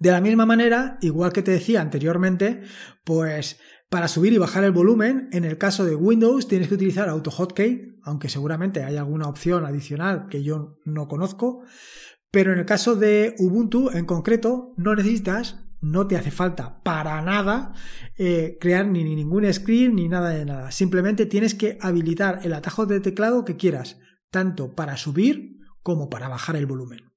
De 0.00 0.10
la 0.10 0.22
misma 0.22 0.46
manera, 0.46 0.96
igual 1.02 1.30
que 1.30 1.42
te 1.42 1.50
decía 1.50 1.82
anteriormente, 1.82 2.62
pues 3.04 3.60
para 3.90 4.08
subir 4.08 4.32
y 4.32 4.38
bajar 4.38 4.64
el 4.64 4.72
volumen, 4.72 5.28
en 5.30 5.44
el 5.44 5.58
caso 5.58 5.84
de 5.84 5.94
Windows 5.94 6.48
tienes 6.48 6.68
que 6.68 6.74
utilizar 6.74 7.10
AutoHotkey, 7.10 7.98
aunque 8.02 8.30
seguramente 8.30 8.82
hay 8.82 8.96
alguna 8.96 9.28
opción 9.28 9.66
adicional 9.66 10.26
que 10.30 10.42
yo 10.42 10.78
no 10.86 11.06
conozco, 11.06 11.64
pero 12.30 12.52
en 12.52 12.60
el 12.60 12.64
caso 12.64 12.96
de 12.96 13.34
Ubuntu 13.38 13.90
en 13.90 14.06
concreto 14.06 14.72
no 14.78 14.94
necesitas 14.94 15.66
no 15.82 16.06
te 16.06 16.16
hace 16.16 16.30
falta 16.30 16.82
para 16.82 17.20
nada 17.22 17.74
eh, 18.16 18.56
crear 18.60 18.86
ni, 18.86 19.04
ni 19.04 19.16
ningún 19.16 19.52
script 19.52 19.94
ni 19.94 20.08
nada 20.08 20.30
de 20.30 20.46
nada. 20.46 20.70
Simplemente 20.70 21.26
tienes 21.26 21.54
que 21.54 21.76
habilitar 21.80 22.40
el 22.42 22.54
atajo 22.54 22.86
de 22.86 23.00
teclado 23.00 23.44
que 23.44 23.56
quieras, 23.56 23.98
tanto 24.30 24.74
para 24.74 24.96
subir 24.96 25.58
como 25.82 26.08
para 26.08 26.28
bajar 26.28 26.56
el 26.56 26.66
volumen. 26.66 27.09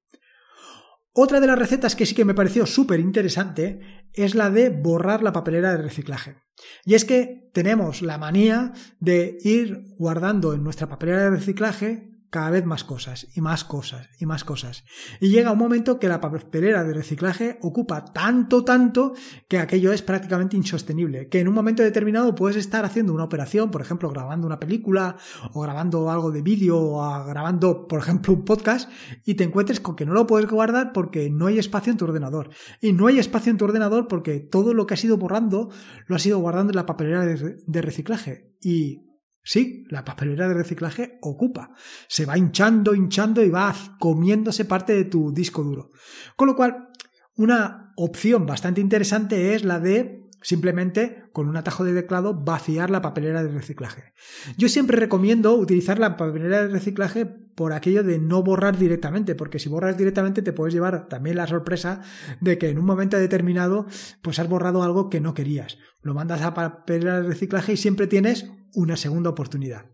Otra 1.15 1.39
de 1.39 1.45
las 1.45 1.59
recetas 1.59 1.95
que 1.95 2.07
sí 2.07 2.15
que 2.15 2.25
me 2.25 2.33
pareció 2.33 2.65
súper 2.65 2.99
interesante 2.99 3.79
es 4.13 4.33
la 4.33 4.49
de 4.49 4.69
borrar 4.69 5.21
la 5.21 5.31
papelera 5.31 5.71
de 5.71 5.83
reciclaje. 5.83 6.37
Y 6.85 6.95
es 6.95 7.05
que 7.05 7.51
tenemos 7.53 8.01
la 8.01 8.17
manía 8.17 8.73
de 8.99 9.37
ir 9.43 9.83
guardando 9.99 10.55
en 10.55 10.63
nuestra 10.63 10.89
papelera 10.89 11.25
de 11.25 11.29
reciclaje 11.29 12.12
cada 12.33 12.49
vez 12.49 12.65
más 12.65 12.83
cosas 12.83 13.27
y 13.35 13.41
más 13.41 13.63
cosas 13.63 14.09
y 14.19 14.25
más 14.25 14.43
cosas. 14.43 14.85
Y 15.19 15.29
llega 15.29 15.51
un 15.51 15.59
momento 15.59 15.99
que 15.99 16.07
la 16.07 16.19
papelera 16.19 16.83
de 16.83 16.91
reciclaje 16.91 17.59
ocupa 17.61 18.05
tanto, 18.05 18.65
tanto 18.65 19.13
que 19.47 19.59
aquello 19.59 19.93
es 19.93 20.01
prácticamente 20.01 20.57
insostenible. 20.57 21.29
Que 21.29 21.41
en 21.41 21.47
un 21.47 21.53
momento 21.53 21.83
determinado 21.83 22.33
puedes 22.33 22.57
estar 22.57 22.85
haciendo 22.85 23.13
una 23.13 23.25
operación, 23.25 23.69
por 23.69 23.81
ejemplo, 23.81 24.09
grabando 24.09 24.47
una 24.47 24.59
película 24.59 25.15
o 25.53 25.61
grabando 25.61 26.09
algo 26.09 26.31
de 26.31 26.41
vídeo 26.41 26.79
o 26.79 27.23
grabando, 27.23 27.87
por 27.87 27.99
ejemplo, 27.99 28.33
un 28.33 28.45
podcast 28.45 28.89
y 29.25 29.35
te 29.35 29.43
encuentres 29.43 29.79
con 29.79 29.95
que 29.95 30.07
no 30.07 30.13
lo 30.13 30.25
puedes 30.25 30.49
guardar 30.49 30.91
porque 30.91 31.29
no 31.29 31.45
hay 31.45 31.59
espacio 31.59 31.91
en 31.91 31.97
tu 31.97 32.05
ordenador. 32.05 32.49
Y 32.81 32.93
no 32.93 33.05
hay 33.05 33.19
espacio 33.19 33.51
en 33.51 33.59
tu 33.59 33.65
ordenador 33.65 34.07
porque 34.07 34.39
todo 34.39 34.73
lo 34.73 34.87
que 34.87 34.95
has 34.95 35.03
ido 35.03 35.17
borrando 35.17 35.69
lo 36.07 36.15
has 36.15 36.25
ido 36.25 36.39
guardando 36.39 36.71
en 36.71 36.77
la 36.77 36.87
papelera 36.87 37.27
de, 37.27 37.81
reciclaje. 37.83 38.55
Y 38.59 39.12
Sí, 39.43 39.83
la 39.89 40.05
papelera 40.05 40.47
de 40.47 40.53
reciclaje 40.53 41.17
ocupa. 41.21 41.71
Se 42.07 42.25
va 42.25 42.37
hinchando, 42.37 42.95
hinchando 42.95 43.43
y 43.43 43.49
va 43.49 43.75
comiéndose 43.99 44.65
parte 44.65 44.93
de 44.93 45.03
tu 45.03 45.33
disco 45.33 45.63
duro. 45.63 45.91
Con 46.37 46.47
lo 46.47 46.55
cual, 46.55 46.89
una 47.35 47.91
opción 47.97 48.45
bastante 48.45 48.79
interesante 48.79 49.53
es 49.53 49.65
la 49.65 49.79
de 49.79 50.23
simplemente 50.43 51.23
con 51.31 51.47
un 51.47 51.57
atajo 51.57 51.83
de 51.83 51.93
teclado 51.93 52.33
vaciar 52.33 52.89
la 52.89 53.01
papelera 53.01 53.43
de 53.43 53.49
reciclaje. 53.49 54.13
Yo 54.57 54.69
siempre 54.69 54.97
recomiendo 54.97 55.55
utilizar 55.55 55.99
la 55.99 56.17
papelera 56.17 56.63
de 56.63 56.67
reciclaje 56.67 57.25
por 57.25 57.73
aquello 57.73 58.03
de 58.03 58.19
no 58.19 58.43
borrar 58.43 58.77
directamente, 58.77 59.35
porque 59.35 59.59
si 59.59 59.69
borras 59.69 59.97
directamente 59.97 60.41
te 60.41 60.53
puedes 60.53 60.73
llevar 60.73 61.07
también 61.07 61.37
la 61.37 61.47
sorpresa 61.47 62.01
de 62.41 62.57
que 62.57 62.69
en 62.69 62.77
un 62.77 62.85
momento 62.85 63.17
determinado 63.17 63.87
pues 64.21 64.39
has 64.39 64.49
borrado 64.49 64.83
algo 64.83 65.09
que 65.09 65.21
no 65.21 65.33
querías. 65.33 65.77
Lo 66.01 66.13
mandas 66.13 66.41
a 66.41 66.53
papelera 66.53 67.21
de 67.21 67.27
reciclaje 67.27 67.73
y 67.73 67.77
siempre 67.77 68.07
tienes 68.07 68.51
una 68.73 68.97
segunda 68.97 69.29
oportunidad. 69.29 69.85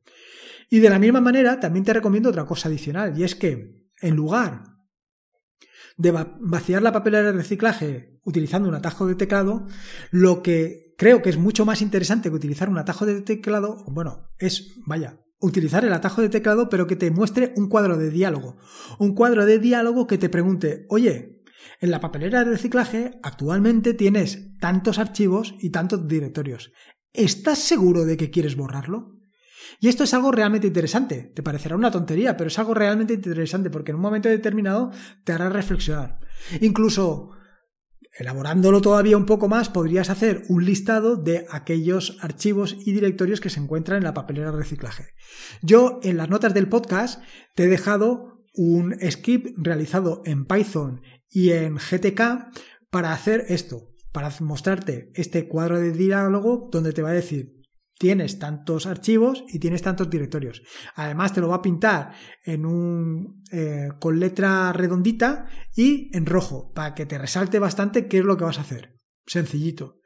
Y 0.70 0.80
de 0.80 0.90
la 0.90 1.00
misma 1.00 1.22
manera, 1.22 1.60
también 1.60 1.86
te 1.86 1.94
recomiendo 1.94 2.30
otra 2.30 2.46
cosa 2.46 2.70
adicional, 2.70 3.18
y 3.18 3.24
es 3.24 3.36
que 3.36 3.88
en 4.02 4.16
lugar 4.16 4.64
de 5.98 6.12
vaciar 6.40 6.82
la 6.82 6.94
papelera 6.94 7.32
de 7.32 7.38
reciclaje 7.38 8.20
utilizando 8.24 8.70
un 8.70 8.76
atajo 8.76 9.08
de 9.08 9.16
teclado, 9.16 9.68
lo 10.12 10.42
que 10.42 10.94
creo 10.98 11.22
que 11.22 11.30
es 11.30 11.38
mucho 11.38 11.66
más 11.66 11.82
interesante 11.82 12.30
que 12.30 12.36
utilizar 12.36 12.70
un 12.70 12.78
atajo 12.78 13.06
de 13.06 13.22
teclado, 13.22 13.84
bueno, 13.88 14.30
es, 14.38 14.76
vaya, 14.86 15.20
utilizar 15.40 15.84
el 15.86 15.94
atajo 15.94 16.22
de 16.22 16.30
teclado, 16.30 16.70
pero 16.70 16.88
que 16.88 16.96
te 16.96 17.12
muestre 17.12 17.54
un 17.56 17.68
cuadro 17.70 17.98
de 17.98 18.12
diálogo. 18.12 18.58
Un 19.00 19.16
cuadro 19.16 19.46
de 19.46 19.60
diálogo 19.60 20.08
que 20.08 20.18
te 20.18 20.30
pregunte, 20.30 20.86
oye, 20.90 21.42
en 21.82 21.92
la 21.92 22.00
papelera 22.00 22.44
de 22.44 22.52
reciclaje 22.52 23.20
actualmente 23.24 23.94
tienes 23.94 24.58
tantos 24.60 25.00
archivos 25.00 25.56
y 25.60 25.70
tantos 25.70 26.08
directorios. 26.08 26.72
¿Estás 27.14 27.60
seguro 27.60 28.06
de 28.06 28.18
que 28.18 28.30
quieres 28.30 28.56
borrarlo? 28.56 29.20
Y 29.80 29.88
esto 29.88 30.04
es 30.04 30.14
algo 30.14 30.32
realmente 30.32 30.68
interesante. 30.68 31.32
Te 31.36 31.44
parecerá 31.44 31.76
una 31.76 31.92
tontería, 31.92 32.38
pero 32.38 32.48
es 32.48 32.60
algo 32.60 32.74
realmente 32.74 33.14
interesante 33.14 33.70
porque 33.70 33.92
en 33.92 33.96
un 33.96 34.02
momento 34.02 34.30
determinado 34.30 34.92
te 35.24 35.34
hará 35.34 35.50
reflexionar. 35.50 36.20
Incluso, 36.62 37.32
elaborándolo 38.18 38.82
todavía 38.82 39.18
un 39.18 39.26
poco 39.26 39.48
más, 39.48 39.70
podrías 39.70 40.10
hacer 40.10 40.44
un 40.50 40.66
listado 40.66 41.16
de 41.16 41.46
aquellos 41.52 42.18
archivos 42.22 42.78
y 42.86 42.94
directorios 42.94 43.42
que 43.42 43.50
se 43.50 43.60
encuentran 43.60 43.98
en 43.98 44.04
la 44.04 44.14
papelera 44.14 44.52
de 44.52 44.58
reciclaje. 44.58 45.14
Yo, 45.62 46.00
en 46.04 46.18
las 46.18 46.30
notas 46.30 46.54
del 46.54 46.70
podcast, 46.70 47.22
te 47.56 47.64
he 47.64 47.68
dejado 47.68 48.46
un 48.54 48.96
script 49.10 49.58
realizado 49.58 50.22
en 50.26 50.46
Python 50.46 51.02
y 51.30 51.52
en 51.52 51.76
GTK 51.76 52.50
para 52.90 53.14
hacer 53.14 53.46
esto 53.50 53.89
para 54.12 54.32
mostrarte 54.42 55.12
este 55.14 55.48
cuadro 55.48 55.80
de 55.80 55.92
diálogo 55.92 56.70
donde 56.72 56.94
te 56.94 57.02
va 57.02 57.10
a 57.10 57.14
decir 57.14 57.60
tienes 58.00 58.40
tantos 58.40 58.88
archivos 58.88 59.44
y 59.50 59.60
tienes 59.60 59.82
tantos 59.82 60.10
directorios. 60.10 60.64
Además 60.96 61.34
te 61.34 61.42
lo 61.42 61.50
va 61.50 61.58
a 61.58 61.62
pintar 61.62 62.14
en 62.44 62.66
un 62.66 63.44
eh, 63.52 63.90
con 64.00 64.20
letra 64.20 64.72
redondita 64.72 65.48
y 65.76 66.10
en 66.16 66.26
rojo 66.26 66.72
para 66.74 66.96
que 66.96 67.06
te 67.06 67.18
resalte 67.18 67.60
bastante 67.60 68.08
qué 68.08 68.20
es 68.20 68.26
lo 68.26 68.38
que 68.38 68.46
vas 68.46 68.58
a 68.58 68.62
hacer. 68.62 68.98
Sencillito. 69.28 70.00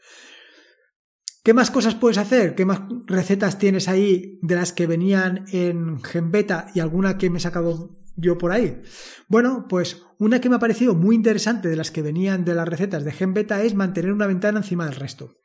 ¿Qué 1.43 1.53
más 1.53 1.69
cosas 1.69 1.93
puedes 1.93 2.17
hacer? 2.17 2.55
¿Qué 2.55 2.65
más 2.65 2.81
recetas 3.05 3.59
tienes 3.59 3.87
ahí 3.87 4.39
de 4.41 4.55
las 4.55 4.73
que 4.73 4.87
venían 4.87 5.45
en 5.51 6.01
GenBeta 6.01 6.67
y 6.73 6.79
alguna 6.79 7.17
que 7.19 7.29
me 7.29 7.37
he 7.37 7.41
sacado 7.41 7.91
yo 8.15 8.37
por 8.37 8.51
ahí? 8.51 8.81
Bueno, 9.27 9.65
pues 9.67 10.03
una 10.19 10.39
que 10.39 10.49
me 10.49 10.55
ha 10.55 10.59
parecido 10.59 10.95
muy 10.95 11.15
interesante 11.15 11.67
de 11.67 11.75
las 11.75 11.91
que 11.91 12.01
venían 12.01 12.45
de 12.45 12.55
las 12.55 12.67
recetas 12.67 13.03
de 13.03 13.11
GenBeta 13.11 13.61
es 13.61 13.75
mantener 13.75 14.13
una 14.13 14.27
ventana 14.27 14.59
encima 14.59 14.85
del 14.85 14.95
resto. 14.95 15.35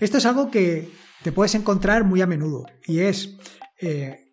Esto 0.00 0.18
es 0.18 0.26
algo 0.26 0.50
que 0.50 0.90
te 1.22 1.32
puedes 1.32 1.54
encontrar 1.54 2.04
muy 2.04 2.20
a 2.20 2.26
menudo 2.26 2.66
y 2.86 3.00
es, 3.00 3.36
eh, 3.80 4.32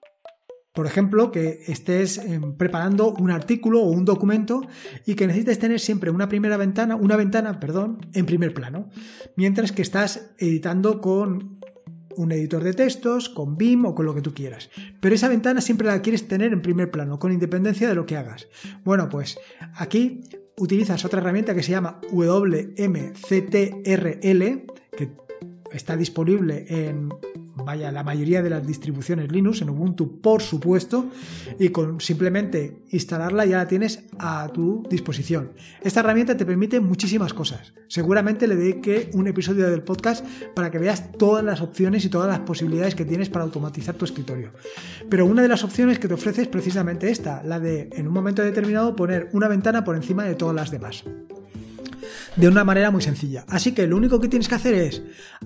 por 0.74 0.86
ejemplo, 0.86 1.32
que 1.32 1.64
estés 1.68 2.18
em, 2.20 2.56
preparando 2.56 3.14
un 3.14 3.32
artículo 3.32 3.82
o 3.82 3.90
un 3.90 4.06
documento 4.06 4.62
y 5.06 5.16
que 5.16 5.28
necesites 5.28 5.60
tener 5.60 5.80
siempre 5.80 6.12
una 6.12 6.30
primera 6.30 6.58
ventana, 6.58 6.96
una 6.96 7.16
ventana, 7.16 7.60
perdón, 7.60 8.00
en 8.14 8.26
primer 8.26 8.54
plano, 8.54 8.90
mientras 9.36 9.72
que 9.72 9.82
estás 9.82 10.36
editando 10.38 11.02
con 11.02 11.57
un 12.18 12.32
editor 12.32 12.64
de 12.64 12.74
textos, 12.74 13.30
con 13.30 13.58
BIM 13.58 13.86
o 13.86 13.96
con 13.96 14.06
lo 14.06 14.14
que 14.14 14.22
tú 14.22 14.34
quieras. 14.34 14.70
Pero 15.00 15.16
esa 15.16 15.30
ventana 15.30 15.62
siempre 15.62 15.88
la 15.88 16.02
quieres 16.02 16.28
tener 16.28 16.52
en 16.52 16.62
primer 16.62 16.92
plano, 16.92 17.20
con 17.20 17.32
independencia 17.32 17.88
de 17.88 17.96
lo 17.96 18.06
que 18.06 18.18
hagas. 18.18 18.48
Bueno, 18.84 19.08
pues 19.08 19.40
aquí 19.76 20.22
utilizas 20.58 21.06
otra 21.06 21.22
herramienta 21.22 21.56
que 21.56 21.64
se 21.64 21.72
llama 21.72 22.02
WMCTRL, 22.12 22.82
que 24.98 25.12
está 25.72 25.96
disponible 25.96 26.66
en 26.68 27.10
vaya, 27.64 27.92
la 27.92 28.04
mayoría 28.04 28.42
de 28.42 28.50
las 28.50 28.66
distribuciones 28.66 29.32
Linux, 29.32 29.62
en 29.62 29.70
Ubuntu 29.70 30.22
por 30.22 30.42
supuesto, 30.42 31.10
y 31.60 31.70
con 31.70 32.02
simplemente 32.02 32.84
instalarla 32.90 33.46
ya 33.46 33.58
la 33.58 33.68
tienes 33.68 34.04
a 34.20 34.50
tu 34.54 34.84
disposición. 34.90 35.52
Esta 35.82 36.00
herramienta 36.02 36.38
te 36.38 36.46
permite 36.46 36.80
muchísimas 36.80 37.34
cosas. 37.34 37.74
Seguramente 37.88 38.48
le 38.48 38.56
dedique 38.56 39.10
un 39.14 39.28
episodio 39.28 39.70
del 39.70 39.84
podcast 39.84 40.26
para 40.56 40.72
que 40.72 40.80
veas 40.80 41.12
todas 41.14 41.44
las 41.44 41.62
opciones 41.62 42.06
y 42.06 42.10
todas 42.10 42.28
las 42.28 42.40
posibilidades 42.40 42.96
que 42.96 43.06
tienes 43.06 43.30
para 43.30 43.46
automatizar 43.46 43.96
tu 43.96 44.06
escritorio. 44.06 44.52
Pero 45.10 45.26
una 45.26 45.42
de 45.42 45.48
las 45.48 45.64
opciones 45.64 46.00
que 46.00 46.08
te 46.08 46.14
ofrece 46.14 46.44
es 46.44 46.48
precisamente 46.48 47.10
esta, 47.10 47.44
la 47.44 47.60
de 47.60 47.90
en 47.94 48.08
un 48.08 48.14
momento 48.14 48.42
determinado 48.42 48.96
poner 48.96 49.30
una 49.34 49.48
ventana 49.48 49.84
por 49.84 49.96
encima 49.96 50.24
de 50.26 50.36
todas 50.36 50.56
las 50.56 50.72
demás 50.72 51.04
de 52.38 52.48
una 52.48 52.64
manera 52.64 52.92
muy 52.92 53.02
sencilla. 53.02 53.46
Así 53.50 53.74
que 53.74 53.88
lo 53.88 53.98
único 53.98 54.20
que 54.20 54.28
tienes 54.28 54.48
que 54.48 54.56
hacer 54.56 54.76
es 54.76 55.02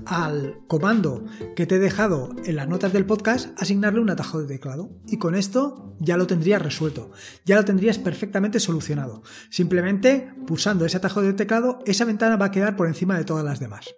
al 0.06 0.60
comando 0.68 1.26
que 1.56 1.66
te 1.66 1.76
he 1.76 1.80
dejado 1.80 2.36
en 2.46 2.58
las 2.58 2.68
notas 2.68 2.92
del 2.92 3.06
podcast 3.06 3.50
asignarle 3.60 4.02
un 4.02 4.10
atajo 4.10 4.42
de 4.42 4.48
teclado. 4.48 4.92
Y 5.08 5.18
con 5.18 5.36
esto 5.36 5.96
ya 6.00 6.18
lo 6.18 6.28
tendrías 6.28 6.62
resuelto, 6.62 7.12
ya 7.46 7.56
lo 7.56 7.66
tendrías 7.66 7.98
perfectamente 7.98 8.60
solucionado. 8.60 9.24
Simplemente 9.50 10.34
pulsando 10.46 10.86
ese 10.86 10.98
atajo 10.98 11.22
de 11.22 11.34
teclado, 11.34 11.80
esa 11.86 12.06
ventana 12.06 12.36
va 12.36 12.48
a 12.48 12.52
quedar 12.52 12.76
por 12.76 12.88
encima 12.88 13.18
de 13.18 13.24
todas 13.24 13.46
las 13.46 13.60
demás. 13.60 13.96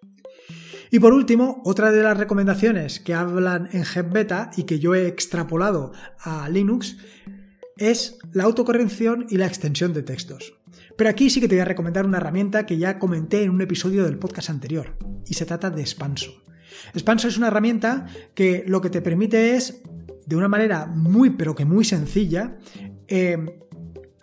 Y 0.91 0.99
por 0.99 1.13
último, 1.13 1.63
otra 1.65 1.91
de 1.91 2.03
las 2.03 2.15
recomendaciones 2.15 2.99
que 2.99 3.15
hablan 3.15 3.67
en 3.71 3.83
GetBeta 3.83 4.51
y 4.55 4.63
que 4.63 4.77
yo 4.77 4.93
he 4.93 5.07
extrapolado 5.07 5.91
a 6.19 6.47
Linux 6.49 6.97
es 7.77 8.19
la 8.31 8.43
autocorrección 8.43 9.25
y 9.27 9.37
la 9.37 9.47
extensión 9.47 9.93
de 9.93 10.03
textos. 10.03 10.53
Pero 10.97 11.09
aquí 11.09 11.29
sí 11.29 11.41
que 11.41 11.47
te 11.47 11.55
voy 11.55 11.61
a 11.61 11.65
recomendar 11.65 12.05
una 12.05 12.17
herramienta 12.17 12.65
que 12.65 12.77
ya 12.77 12.99
comenté 12.99 13.43
en 13.43 13.49
un 13.49 13.61
episodio 13.61 14.03
del 14.05 14.19
podcast 14.19 14.49
anterior, 14.49 14.97
y 15.27 15.33
se 15.33 15.45
trata 15.45 15.69
de 15.69 15.81
Expanso. 15.81 16.43
Expanso 16.93 17.27
es 17.27 17.37
una 17.37 17.47
herramienta 17.47 18.07
que 18.33 18.63
lo 18.67 18.81
que 18.81 18.89
te 18.89 19.01
permite 19.01 19.55
es, 19.55 19.81
de 20.25 20.35
una 20.35 20.47
manera 20.47 20.85
muy 20.85 21.31
pero 21.31 21.55
que 21.55 21.65
muy 21.65 21.85
sencilla, 21.85 22.57
eh, 23.07 23.37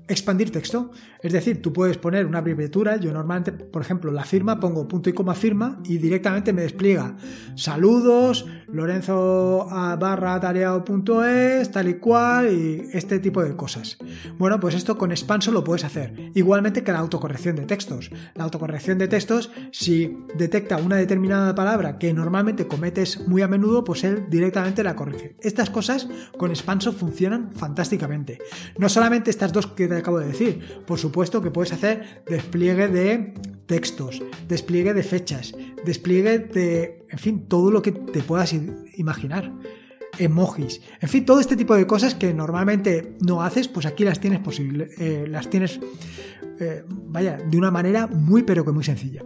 expandir 0.08 0.50
texto. 0.50 0.90
Es 1.22 1.32
decir, 1.32 1.60
tú 1.60 1.72
puedes 1.72 1.98
poner 1.98 2.24
una 2.26 2.38
abreviatura, 2.38 2.96
yo 2.96 3.12
normalmente, 3.12 3.52
por 3.52 3.82
ejemplo, 3.82 4.10
la 4.10 4.24
firma 4.24 4.58
pongo 4.58 4.88
punto 4.88 5.10
y 5.10 5.12
coma 5.12 5.34
firma 5.34 5.80
y 5.84 5.98
directamente 5.98 6.52
me 6.52 6.62
despliega 6.62 7.16
saludos, 7.56 8.46
Lorenzo 8.68 9.66
barra 9.68 10.40
tareao.es, 10.40 11.70
tal 11.70 11.88
y 11.88 11.94
cual, 11.94 12.52
y 12.52 12.88
este 12.92 13.18
tipo 13.18 13.42
de 13.42 13.54
cosas. 13.54 13.98
Bueno, 14.38 14.58
pues 14.60 14.74
esto 14.74 14.96
con 14.96 15.10
Expanso 15.10 15.52
lo 15.52 15.62
puedes 15.62 15.84
hacer. 15.84 16.14
Igualmente 16.34 16.82
que 16.82 16.92
la 16.92 17.00
autocorrección 17.00 17.56
de 17.56 17.66
textos. 17.66 18.10
La 18.34 18.44
autocorrección 18.44 18.98
de 18.98 19.08
textos, 19.08 19.50
si 19.72 20.16
detecta 20.36 20.78
una 20.78 20.96
determinada 20.96 21.54
palabra 21.54 21.98
que 21.98 22.12
normalmente 22.14 22.66
cometes 22.66 23.26
muy 23.28 23.42
a 23.42 23.48
menudo, 23.48 23.84
pues 23.84 24.04
él 24.04 24.24
directamente 24.30 24.82
la 24.82 24.96
corrige. 24.96 25.36
Estas 25.42 25.68
cosas 25.68 26.08
con 26.38 26.50
Expanso 26.50 26.92
funcionan 26.92 27.52
fantásticamente. 27.52 28.38
No 28.78 28.88
solamente 28.88 29.30
estas 29.30 29.52
dos 29.52 29.66
que 29.66 29.88
te 29.88 29.96
acabo 29.96 30.18
de 30.18 30.28
decir, 30.28 30.82
por 30.86 30.98
supuesto 30.98 31.09
que 31.42 31.50
puedes 31.50 31.72
hacer 31.72 32.22
despliegue 32.26 32.88
de 32.88 33.34
textos, 33.66 34.22
despliegue 34.48 34.94
de 34.94 35.02
fechas, 35.02 35.54
despliegue 35.84 36.38
de, 36.38 37.06
en 37.08 37.18
fin, 37.18 37.46
todo 37.46 37.70
lo 37.70 37.82
que 37.82 37.92
te 37.92 38.22
puedas 38.22 38.54
imaginar. 38.96 39.52
Emojis, 40.18 40.82
en 41.00 41.08
fin, 41.08 41.24
todo 41.24 41.40
este 41.40 41.56
tipo 41.56 41.74
de 41.74 41.86
cosas 41.86 42.14
que 42.14 42.34
normalmente 42.34 43.16
no 43.20 43.42
haces, 43.42 43.68
pues 43.68 43.86
aquí 43.86 44.04
las 44.04 44.20
tienes 44.20 44.40
posible, 44.40 44.90
eh, 44.98 45.26
las 45.28 45.48
tienes, 45.48 45.80
eh, 46.60 46.84
vaya, 46.88 47.36
de 47.36 47.56
una 47.56 47.70
manera 47.70 48.06
muy 48.06 48.42
pero 48.42 48.64
que 48.64 48.72
muy 48.72 48.84
sencilla. 48.84 49.22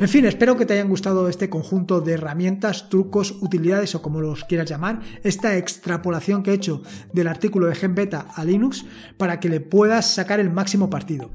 En 0.00 0.08
fin, 0.08 0.24
espero 0.24 0.56
que 0.56 0.66
te 0.66 0.74
hayan 0.74 0.88
gustado 0.88 1.28
este 1.28 1.50
conjunto 1.50 2.00
de 2.00 2.12
herramientas, 2.12 2.88
trucos, 2.88 3.36
utilidades 3.40 3.94
o 3.94 4.02
como 4.02 4.20
los 4.20 4.44
quieras 4.44 4.68
llamar, 4.68 5.00
esta 5.22 5.56
extrapolación 5.56 6.42
que 6.42 6.52
he 6.52 6.54
hecho 6.54 6.82
del 7.12 7.28
artículo 7.28 7.66
de 7.66 7.74
GenBeta 7.74 8.26
a 8.34 8.44
Linux 8.44 8.84
para 9.16 9.40
que 9.40 9.48
le 9.48 9.60
puedas 9.60 10.06
sacar 10.14 10.40
el 10.40 10.50
máximo 10.50 10.90
partido. 10.90 11.30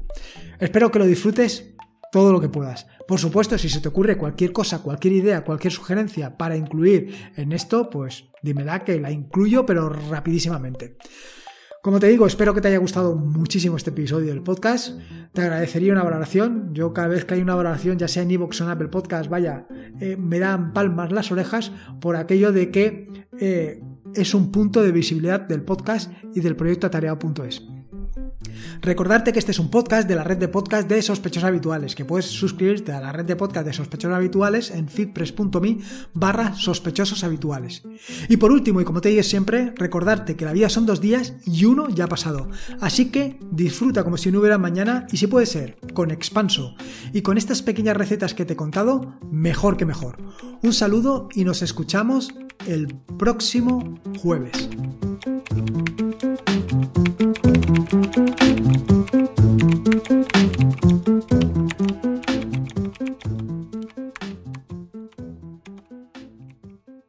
Espero 0.58 0.90
que 0.90 0.98
lo 0.98 1.06
disfrutes 1.06 1.74
todo 2.12 2.32
lo 2.32 2.40
que 2.40 2.48
puedas. 2.48 2.86
Por 3.08 3.18
supuesto, 3.18 3.58
si 3.58 3.68
se 3.68 3.80
te 3.80 3.88
ocurre 3.88 4.18
cualquier 4.18 4.52
cosa, 4.52 4.82
cualquier 4.82 5.14
idea, 5.14 5.44
cualquier 5.44 5.72
sugerencia 5.72 6.36
para 6.36 6.56
incluir 6.56 7.32
en 7.36 7.52
esto, 7.52 7.90
pues 7.90 8.26
dímela 8.42 8.84
que 8.84 9.00
la 9.00 9.10
incluyo, 9.10 9.66
pero 9.66 9.88
rapidísimamente. 9.88 10.96
Como 11.82 11.98
te 11.98 12.06
digo, 12.06 12.28
espero 12.28 12.54
que 12.54 12.60
te 12.60 12.68
haya 12.68 12.78
gustado 12.78 13.16
muchísimo 13.16 13.76
este 13.76 13.90
episodio 13.90 14.28
del 14.28 14.40
podcast. 14.40 15.00
Te 15.32 15.42
agradecería 15.42 15.92
una 15.92 16.04
valoración. 16.04 16.72
Yo 16.72 16.92
cada 16.92 17.08
vez 17.08 17.24
que 17.24 17.34
hay 17.34 17.42
una 17.42 17.56
valoración, 17.56 17.98
ya 17.98 18.06
sea 18.06 18.22
en 18.22 18.30
iVoox 18.30 18.60
o 18.60 18.64
en 18.64 18.70
Apple 18.70 18.86
Podcast, 18.86 19.28
vaya, 19.28 19.66
eh, 19.98 20.16
me 20.16 20.38
dan 20.38 20.72
palmas 20.74 21.10
las 21.10 21.32
orejas 21.32 21.72
por 22.00 22.14
aquello 22.14 22.52
de 22.52 22.70
que 22.70 23.26
eh, 23.40 23.82
es 24.14 24.32
un 24.32 24.52
punto 24.52 24.80
de 24.80 24.92
visibilidad 24.92 25.40
del 25.40 25.62
podcast 25.62 26.12
y 26.32 26.38
del 26.38 26.54
proyecto 26.54 26.86
atareado.es. 26.86 27.71
Recordarte 28.80 29.32
que 29.32 29.38
este 29.38 29.52
es 29.52 29.58
un 29.58 29.70
podcast 29.70 30.08
de 30.08 30.14
la 30.14 30.24
red 30.24 30.38
de 30.38 30.48
podcast 30.48 30.88
de 30.88 31.02
sospechosos 31.02 31.48
habituales, 31.48 31.94
que 31.94 32.04
puedes 32.04 32.26
suscribirte 32.26 32.92
a 32.92 33.00
la 33.00 33.12
red 33.12 33.24
de 33.24 33.36
podcast 33.36 33.66
de 33.66 33.72
sospechosos 33.72 34.16
habituales 34.16 34.70
en 34.70 34.88
feedpress.me 34.88 35.78
barra 36.14 36.54
sospechosos 36.54 37.24
habituales. 37.24 37.82
Y 38.28 38.36
por 38.36 38.52
último, 38.52 38.80
y 38.80 38.84
como 38.84 39.00
te 39.00 39.10
digo 39.10 39.22
siempre, 39.22 39.72
recordarte 39.76 40.36
que 40.36 40.44
la 40.44 40.52
vida 40.52 40.68
son 40.68 40.86
dos 40.86 41.00
días 41.00 41.34
y 41.46 41.64
uno 41.64 41.88
ya 41.88 42.04
ha 42.04 42.08
pasado. 42.08 42.48
Así 42.80 43.10
que 43.10 43.38
disfruta 43.50 44.04
como 44.04 44.16
si 44.16 44.30
no 44.30 44.40
hubiera 44.40 44.58
mañana 44.58 45.06
y 45.10 45.16
si 45.16 45.26
puede 45.26 45.46
ser, 45.46 45.78
con 45.94 46.10
expanso. 46.10 46.74
Y 47.12 47.22
con 47.22 47.38
estas 47.38 47.62
pequeñas 47.62 47.96
recetas 47.96 48.34
que 48.34 48.44
te 48.44 48.54
he 48.54 48.56
contado, 48.56 49.14
mejor 49.30 49.76
que 49.76 49.86
mejor. 49.86 50.16
Un 50.62 50.72
saludo 50.72 51.28
y 51.34 51.44
nos 51.44 51.62
escuchamos 51.62 52.34
el 52.66 52.94
próximo 53.18 54.00
jueves. 54.18 54.68